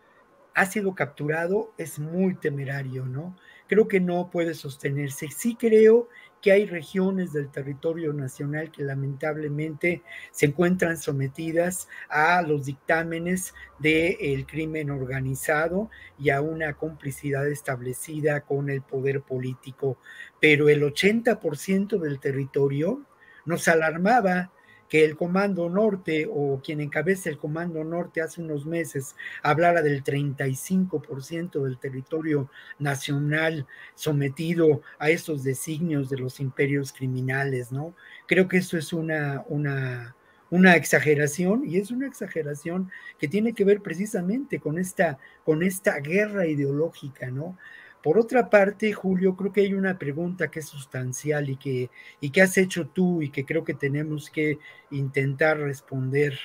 [0.55, 3.37] ha sido capturado es muy temerario, ¿no?
[3.73, 5.29] Creo que no puede sostenerse.
[5.31, 6.11] Sí creo
[6.43, 14.45] que hay regiones del territorio nacional que lamentablemente se encuentran sometidas a los dictámenes del
[14.45, 19.97] crimen organizado y a una complicidad establecida con el poder político
[20.39, 23.07] pero el 80% del territorio
[23.47, 24.53] nos alarmaba
[24.93, 30.05] que el Comando Norte o quien encabeza el Comando Norte hace unos meses hablara del
[30.05, 37.95] 35% del territorio nacional sometido a esos designios de los imperios criminales, ¿no?
[38.27, 40.15] Creo que eso es una, una,
[40.51, 46.01] una exageración y es una exageración que tiene que ver precisamente con esta, con esta
[46.01, 47.57] guerra ideológica, ¿no?
[48.03, 51.91] Por otra parte, Julio, creo que hay una pregunta que es sustancial y que,
[52.21, 54.59] y que has hecho tú y que creo que tenemos que
[54.91, 56.37] intentar responder.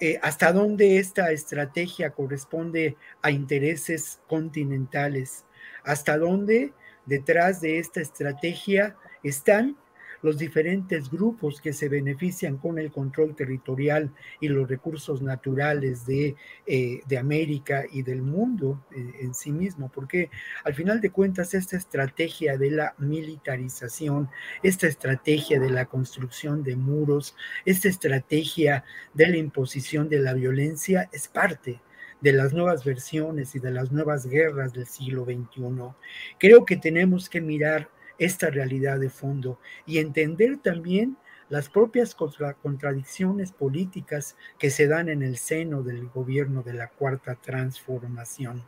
[0.00, 5.44] Eh, ¿Hasta dónde esta estrategia corresponde a intereses continentales?
[5.84, 6.72] ¿Hasta dónde
[7.04, 9.76] detrás de esta estrategia están
[10.22, 16.36] los diferentes grupos que se benefician con el control territorial y los recursos naturales de,
[16.66, 20.30] eh, de América y del mundo eh, en sí mismo, porque
[20.64, 24.28] al final de cuentas esta estrategia de la militarización,
[24.62, 31.08] esta estrategia de la construcción de muros, esta estrategia de la imposición de la violencia
[31.12, 31.80] es parte
[32.20, 35.94] de las nuevas versiones y de las nuevas guerras del siglo XXI.
[36.38, 37.88] Creo que tenemos que mirar
[38.18, 41.16] esta realidad de fondo y entender también
[41.48, 47.36] las propias contradicciones políticas que se dan en el seno del gobierno de la cuarta
[47.36, 48.64] transformación.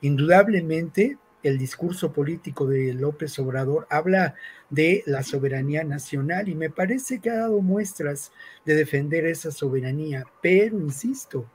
[0.00, 4.36] Indudablemente, el discurso político de López Obrador habla
[4.70, 8.30] de la soberanía nacional y me parece que ha dado muestras
[8.64, 11.50] de defender esa soberanía, pero insisto,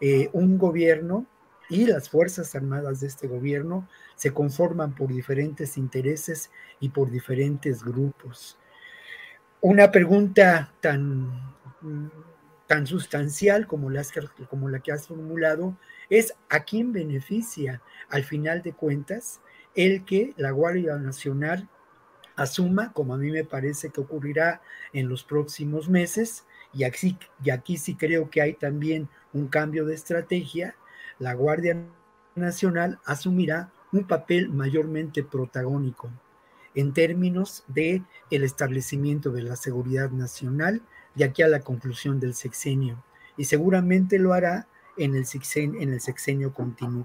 [0.00, 1.26] eh, un gobierno
[1.68, 6.50] y las Fuerzas Armadas de este gobierno se conforman por diferentes intereses
[6.80, 8.58] y por diferentes grupos.
[9.60, 11.54] Una pregunta tan,
[12.66, 13.88] tan sustancial como,
[14.48, 15.76] como la que has formulado
[16.08, 19.40] es a quién beneficia al final de cuentas
[19.74, 21.68] el que la Guardia Nacional
[22.36, 24.60] asuma, como a mí me parece que ocurrirá
[24.92, 29.86] en los próximos meses, y aquí, y aquí sí creo que hay también un cambio
[29.86, 30.76] de estrategia,
[31.18, 31.76] la Guardia
[32.34, 36.10] Nacional asumirá un papel mayormente protagónico
[36.74, 40.82] en términos de el establecimiento de la seguridad nacional
[41.14, 43.02] de aquí a la conclusión del sexenio
[43.36, 46.54] y seguramente lo hará en el sexenio,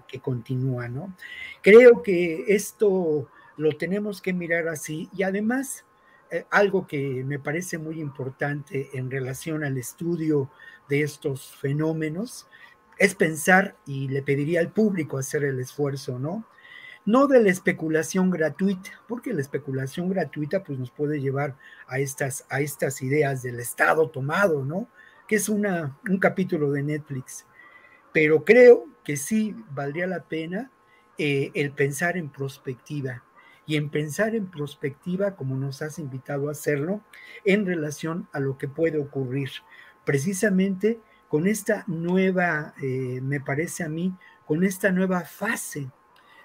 [0.07, 1.13] que continúa, ¿no?
[1.61, 5.83] Creo que esto lo tenemos que mirar así y además
[6.29, 10.49] eh, algo que me parece muy importante en relación al estudio
[10.87, 12.47] de estos fenómenos
[13.01, 16.45] es pensar, y le pediría al público hacer el esfuerzo, ¿no?
[17.03, 22.45] No de la especulación gratuita, porque la especulación gratuita pues nos puede llevar a estas,
[22.47, 24.87] a estas ideas del Estado tomado, ¿no?
[25.27, 27.47] Que es una, un capítulo de Netflix.
[28.13, 30.69] Pero creo que sí valdría la pena
[31.17, 33.23] eh, el pensar en prospectiva
[33.65, 37.01] y en pensar en prospectiva como nos has invitado a hacerlo
[37.45, 39.49] en relación a lo que puede ocurrir.
[40.05, 40.99] Precisamente
[41.31, 44.13] con esta nueva, eh, me parece a mí,
[44.45, 45.89] con esta nueva fase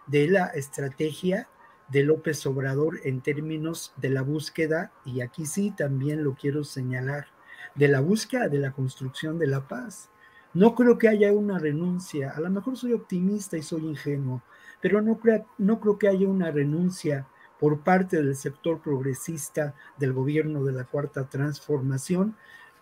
[0.06, 1.48] de la estrategia
[1.88, 7.26] de López Obrador en términos de la búsqueda, y aquí sí también lo quiero señalar,
[7.74, 10.08] de la búsqueda de la construcción de la paz.
[10.54, 14.40] No creo que haya una renuncia, a lo mejor soy optimista y soy ingenuo,
[14.80, 15.18] pero no
[15.58, 17.26] no creo que haya una renuncia
[17.58, 22.36] por parte del sector progresista del gobierno de la Cuarta Transformación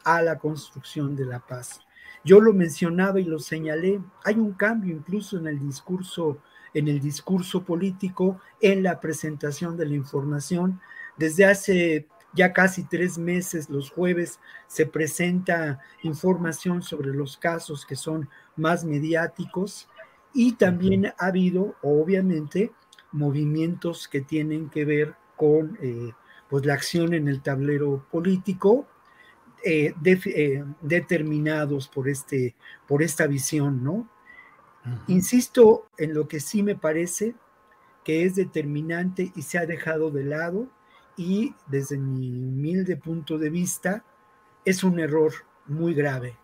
[0.05, 1.81] a la construcción de la paz.
[2.25, 6.39] Yo lo mencionaba y lo señalé, hay un cambio incluso en el discurso
[6.75, 10.81] en el discurso político, en la presentación de la información.
[11.17, 17.95] Desde hace ya casi tres meses, los jueves, se presenta información sobre los casos que
[17.95, 19.89] son más mediáticos
[20.35, 22.73] y también ha habido, obviamente,
[23.13, 26.11] movimientos que tienen que ver con eh,
[26.51, 28.89] pues la acción en el tablero político
[29.65, 32.55] eh, eh, determinados por, este,
[32.87, 34.09] por esta visión, ¿no?
[35.07, 37.35] Insisto en lo que sí me parece
[38.05, 40.69] que es determinante y se ha dejado de lado
[41.17, 44.05] y desde mi humilde punto de vista
[44.67, 45.33] es un error
[45.67, 46.37] muy grave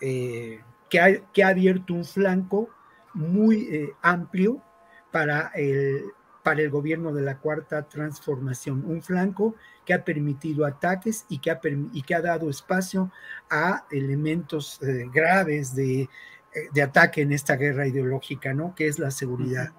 [0.00, 2.70] eh, que, ha, que, ha, abierto un flanco
[3.12, 4.62] muy amplio
[5.12, 6.04] para el,
[6.46, 11.50] para el gobierno de la cuarta transformación, un flanco que ha permitido ataques y que
[11.50, 11.58] ha,
[11.92, 13.10] y que ha dado espacio
[13.50, 16.08] a elementos eh, graves eh,
[16.72, 18.76] de, ataque en esta guerra ideológica, ¿no?
[18.76, 19.72] Que es la seguridad.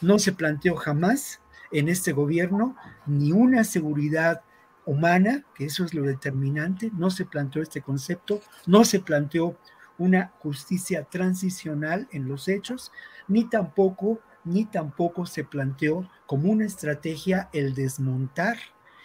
[0.00, 1.40] No se planteó jamás
[1.72, 4.42] en este gobierno ni una seguridad
[4.86, 9.56] humana, que eso es lo determinante, no se planteó este concepto, no se planteó
[9.98, 12.92] una justicia transicional en los hechos,
[13.26, 18.56] ni tampoco ni tampoco se planteó como una estrategia el desmontar,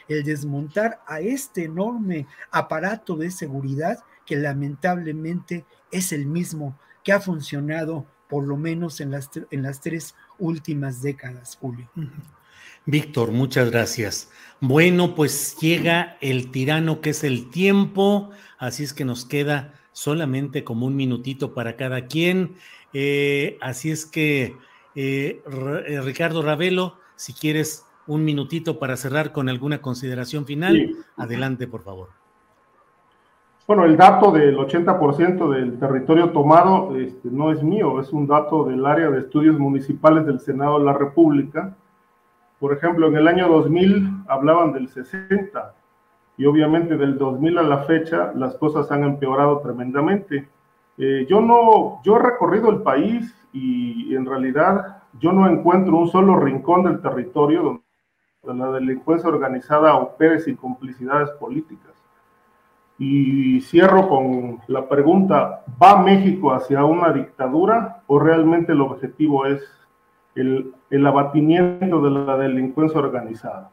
[0.07, 7.19] el desmontar a este enorme aparato de seguridad que lamentablemente es el mismo que ha
[7.19, 11.89] funcionado por lo menos en las, en las tres últimas décadas, Julio.
[12.85, 14.29] Víctor, muchas gracias.
[14.59, 20.63] Bueno, pues llega el tirano que es el tiempo, así es que nos queda solamente
[20.63, 22.55] como un minutito para cada quien.
[22.93, 24.55] Eh, así es que,
[24.99, 25.43] eh,
[25.85, 31.83] eh, Ricardo Ravelo, si quieres un minutito para cerrar con alguna consideración final, adelante, por
[31.83, 32.09] favor.
[33.67, 38.63] Bueno, el dato del 80% del territorio tomado este, no es mío, es un dato
[38.63, 41.75] del área de estudios municipales del Senado de la República.
[42.59, 45.75] Por ejemplo, en el año 2000 hablaban del 60
[46.37, 50.47] y obviamente del 2000 a la fecha las cosas han empeorado tremendamente.
[50.97, 56.07] Eh, yo no, yo he recorrido el país y en realidad yo no encuentro un
[56.09, 57.81] solo rincón del territorio
[58.43, 61.93] donde la delincuencia organizada opere sin complicidades políticas.
[62.99, 69.61] Y cierro con la pregunta, ¿va México hacia una dictadura o realmente el objetivo es
[70.33, 73.69] el, el abatimiento de la delincuencia organizada?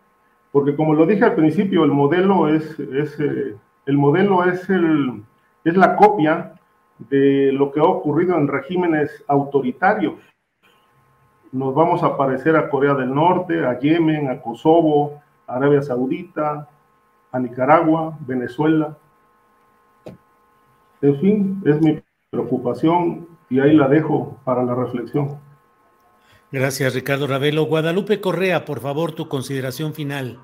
[0.52, 3.56] Porque como lo dije al principio, el modelo es, es eh,
[3.86, 5.22] el modelo es, el,
[5.64, 6.52] es la copia
[7.08, 10.14] de lo que ha ocurrido en regímenes autoritarios.
[11.52, 16.68] Nos vamos a parecer a Corea del Norte, a Yemen, a Kosovo, a Arabia Saudita,
[17.30, 18.96] a Nicaragua, Venezuela.
[21.00, 25.38] En fin, es mi preocupación y ahí la dejo para la reflexión.
[26.50, 27.64] Gracias, Ricardo Ravelo.
[27.64, 30.38] Guadalupe Correa, por favor, tu consideración final.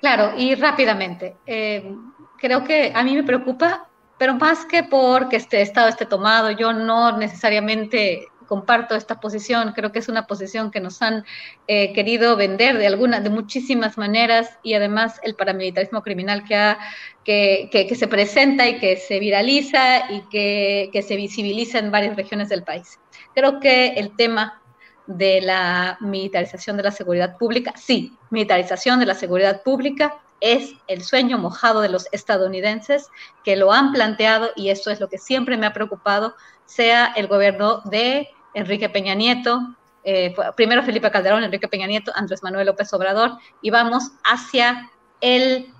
[0.00, 1.36] Claro, y rápidamente.
[1.46, 1.94] Eh,
[2.38, 3.88] creo que a mí me preocupa,
[4.18, 9.92] pero más que porque este Estado esté tomado, yo no necesariamente comparto esta posición, creo
[9.92, 11.24] que es una posición que nos han
[11.66, 16.78] eh, querido vender de alguna, de muchísimas maneras y además el paramilitarismo criminal que, ha,
[17.24, 22.16] que, que, se presenta y que se viraliza y que, que se visibiliza en varias
[22.16, 22.98] regiones del país.
[23.34, 24.62] Creo que el tema
[25.06, 31.02] de la militarización de la seguridad pública, sí, militarización de la seguridad pública es el
[31.02, 33.08] sueño mojado de los estadounidenses
[33.44, 36.34] que lo han planteado y eso es lo que siempre me ha preocupado,
[36.64, 42.42] sea el gobierno de Enrique Peña Nieto, eh, primero Felipe Calderón, Enrique Peña Nieto, Andrés
[42.42, 45.72] Manuel López Obrador, y vamos hacia el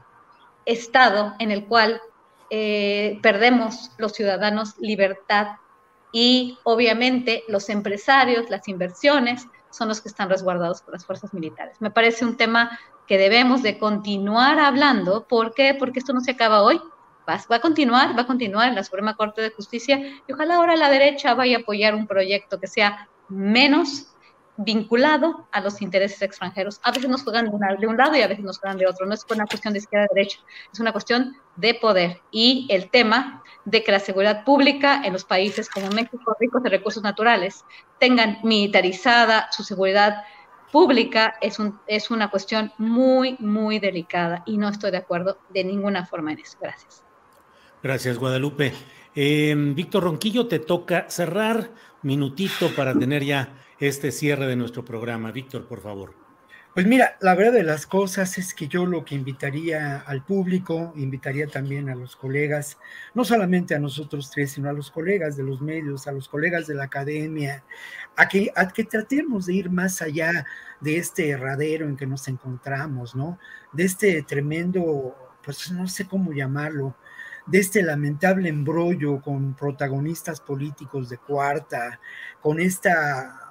[0.64, 2.00] estado en el cual
[2.50, 5.57] eh, perdemos los ciudadanos libertad
[6.12, 9.46] y obviamente los empresarios, las inversiones,
[9.77, 11.81] son los que están resguardados por las fuerzas militares.
[11.81, 15.27] Me parece un tema que debemos de continuar hablando.
[15.27, 15.74] ¿Por qué?
[15.74, 16.81] Porque esto no se acaba hoy.
[17.29, 20.57] Va, va, a continuar, va a continuar en la Suprema Corte de Justicia y ojalá
[20.57, 24.14] ahora la derecha vaya a apoyar un proyecto que sea menos
[24.57, 26.80] vinculado a los intereses extranjeros.
[26.82, 29.07] A veces nos juegan de, un lado y a veces nos juegan de otro.
[29.07, 30.38] No es una cuestión de izquierda derecha,
[30.72, 32.20] es una cuestión de poder.
[32.30, 36.70] Y el tema de que la seguridad pública en los países como México, ricos de
[36.70, 37.64] recursos naturales,
[37.98, 40.22] tengan militarizada su seguridad
[40.72, 45.64] pública es, un, es una cuestión muy, muy delicada y no estoy de acuerdo de
[45.64, 46.59] ninguna forma en eso.
[46.61, 47.02] Gracias.
[47.82, 48.72] Gracias, Guadalupe.
[49.14, 51.70] Eh, Víctor Ronquillo, te toca cerrar
[52.02, 53.48] minutito para tener ya
[53.81, 55.33] este cierre de nuestro programa.
[55.33, 56.27] Víctor, por favor.
[56.77, 60.93] Pues mira, la verdad de las cosas es que yo lo que invitaría al público,
[60.95, 62.77] invitaría también a los colegas,
[63.14, 66.66] no solamente a nosotros tres, sino a los colegas de los medios, a los colegas
[66.66, 67.64] de la academia,
[68.14, 70.45] a que, a que tratemos de ir más allá
[70.83, 73.39] de este herradero en que nos encontramos, ¿no?
[73.72, 76.95] De este tremendo, pues no sé cómo llamarlo,
[77.47, 82.01] de este lamentable embrollo con protagonistas políticos de cuarta,
[82.43, 83.45] con esta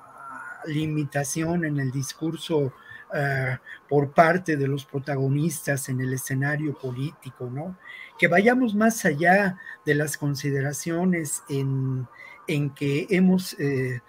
[0.68, 2.74] limitación en el discurso
[3.14, 3.58] eh,
[3.88, 7.78] por parte de los protagonistas en el escenario político, ¿no?
[8.18, 12.08] Que vayamos más allá de las consideraciones en,
[12.48, 14.02] en que hemos eh,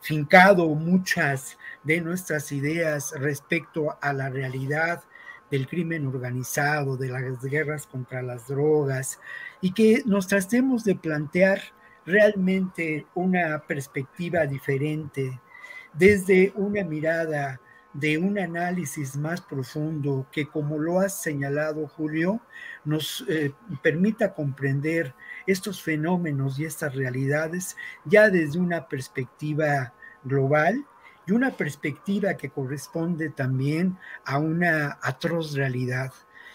[0.00, 5.04] fincado muchas de nuestras ideas respecto a la realidad
[5.50, 9.20] del crimen organizado, de las guerras contra las drogas,
[9.60, 11.60] y que nos tratemos de plantear
[12.04, 15.38] realmente una perspectiva diferente
[15.92, 17.60] desde una mirada
[17.92, 22.40] de un análisis más profundo que, como lo has señalado, Julio,
[22.84, 25.14] nos eh, permita comprender
[25.46, 30.84] estos fenómenos y estas realidades ya desde una perspectiva global
[31.26, 36.12] y una perspectiva que corresponde también a una atroz realidad.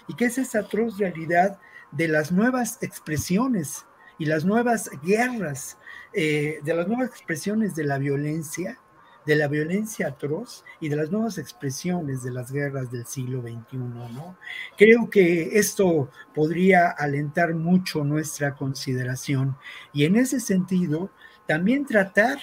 [0.08, 1.60] ¿Y qué es esa atroz realidad
[1.92, 3.86] de las nuevas expresiones
[4.18, 5.78] y las nuevas guerras,
[6.14, 8.80] eh, de las nuevas expresiones de la violencia
[9.26, 13.78] de la violencia atroz y de las nuevas expresiones de las guerras del siglo XXI,
[13.78, 14.38] ¿no?
[14.78, 19.58] Creo que esto podría alentar mucho nuestra consideración
[19.94, 21.10] y en ese sentido
[21.48, 22.40] también tratar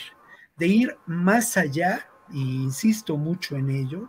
[0.57, 4.09] de ir más allá, y insisto mucho en ello,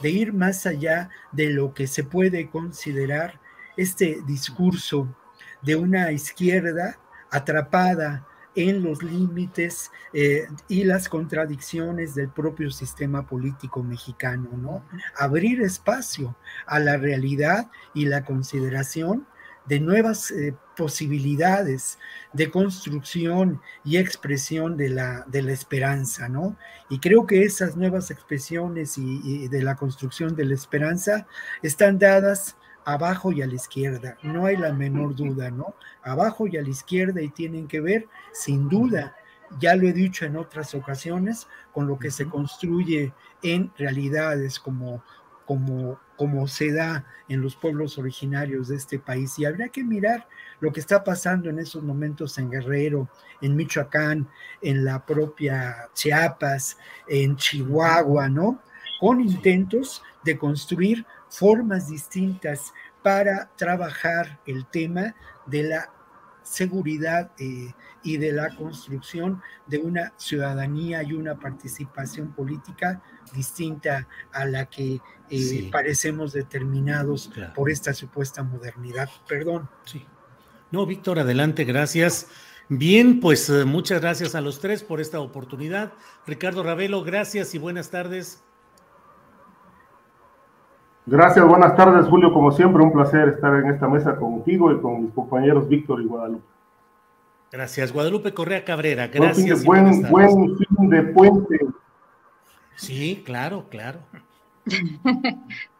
[0.00, 3.40] de ir más allá de lo que se puede considerar
[3.76, 5.08] este discurso
[5.62, 6.98] de una izquierda
[7.30, 8.27] atrapada
[8.58, 14.84] en los límites eh, y las contradicciones del propio sistema político mexicano, ¿no?
[15.16, 16.36] Abrir espacio
[16.66, 19.28] a la realidad y la consideración
[19.66, 21.98] de nuevas eh, posibilidades
[22.32, 26.56] de construcción y expresión de la, de la esperanza, ¿no?
[26.90, 31.28] Y creo que esas nuevas expresiones y de la construcción de la esperanza
[31.62, 32.56] están dadas
[32.88, 35.74] abajo y a la izquierda, no hay la menor duda, ¿no?
[36.02, 39.14] Abajo y a la izquierda y tienen que ver, sin duda,
[39.60, 43.12] ya lo he dicho en otras ocasiones, con lo que se construye
[43.42, 45.02] en realidades como,
[45.44, 49.38] como, como se da en los pueblos originarios de este país.
[49.38, 50.26] Y habría que mirar
[50.60, 53.10] lo que está pasando en esos momentos en Guerrero,
[53.42, 54.26] en Michoacán,
[54.62, 58.62] en la propia Chiapas, en Chihuahua, ¿no?
[58.98, 62.72] Con intentos de construir formas distintas
[63.02, 65.14] para trabajar el tema
[65.46, 65.92] de la
[66.42, 67.72] seguridad eh,
[68.02, 73.02] y de la construcción de una ciudadanía y una participación política
[73.34, 75.00] distinta a la que
[75.30, 79.10] eh, parecemos determinados por esta supuesta modernidad.
[79.28, 79.68] Perdón.
[79.84, 80.06] Sí.
[80.70, 82.28] No, Víctor, adelante, gracias.
[82.68, 85.92] Bien, pues eh, muchas gracias a los tres por esta oportunidad.
[86.26, 88.42] Ricardo Ravelo, gracias y buenas tardes.
[91.10, 92.34] Gracias, buenas tardes, Julio.
[92.34, 96.04] Como siempre, un placer estar en esta mesa contigo y con mis compañeros Víctor y
[96.04, 96.44] Guadalupe.
[97.50, 99.06] Gracias, Guadalupe Correa Cabrera.
[99.06, 99.64] Gracias.
[99.64, 101.60] Buen, buen fin de puente.
[102.76, 104.00] Sí, claro, claro.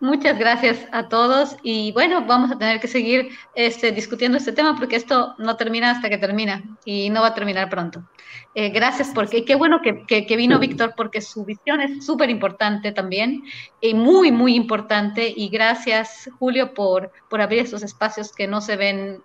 [0.00, 4.76] Muchas gracias a todos y bueno, vamos a tener que seguir este, discutiendo este tema
[4.76, 8.06] porque esto no termina hasta que termina y no va a terminar pronto.
[8.54, 12.92] Eh, gracias porque qué bueno que, que, vino Víctor porque su visión es súper importante
[12.92, 13.42] también
[13.80, 18.76] y muy, muy importante y gracias Julio por, por abrir estos espacios que no se
[18.76, 19.22] ven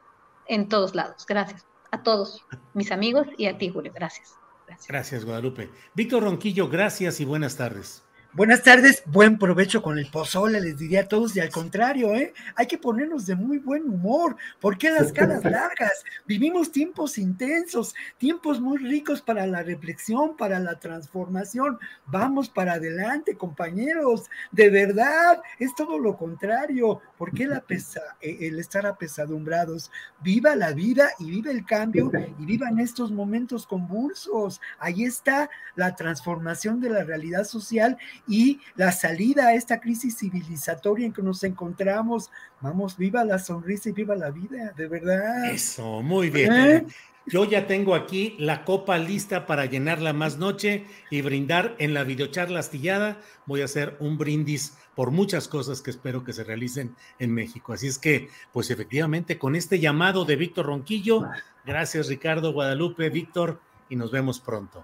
[0.48, 1.26] en todos lados.
[1.28, 3.92] Gracias a todos mis amigos y a ti Julio.
[3.94, 4.38] Gracias.
[4.68, 5.70] Gracias, gracias Guadalupe.
[5.94, 8.04] Víctor Ronquillo, gracias y buenas tardes.
[8.34, 12.34] Buenas tardes, buen provecho con el pozole, les diría a todos, y al contrario, ¿eh?
[12.56, 16.06] hay que ponernos de muy buen humor, ¿por qué las caras largas?
[16.26, 23.36] Vivimos tiempos intensos, tiempos muy ricos para la reflexión, para la transformación, vamos para adelante,
[23.36, 29.92] compañeros, de verdad, es todo lo contrario, ¿por qué la pesa, eh, el estar apesadumbrados?
[30.22, 32.10] Viva la vida y viva el cambio
[32.40, 37.98] y vivan estos momentos convulsos, ahí está la transformación de la realidad social
[38.28, 42.30] y la salida a esta crisis civilizatoria en que nos encontramos.
[42.62, 45.52] Vamos, viva la sonrisa y viva la vida, de verdad.
[45.52, 46.54] Eso, muy bien.
[46.54, 46.86] ¿Eh?
[47.28, 52.04] Yo ya tengo aquí la copa lista para llenarla más noche y brindar en la
[52.04, 53.22] videocharla astillada.
[53.46, 57.74] Voy a hacer un brindis por muchas cosas que espero que se realicen en México.
[57.74, 61.28] Así es que, pues efectivamente, con este llamado de Víctor Ronquillo,
[61.64, 64.84] gracias Ricardo Guadalupe, Víctor, y nos vemos pronto.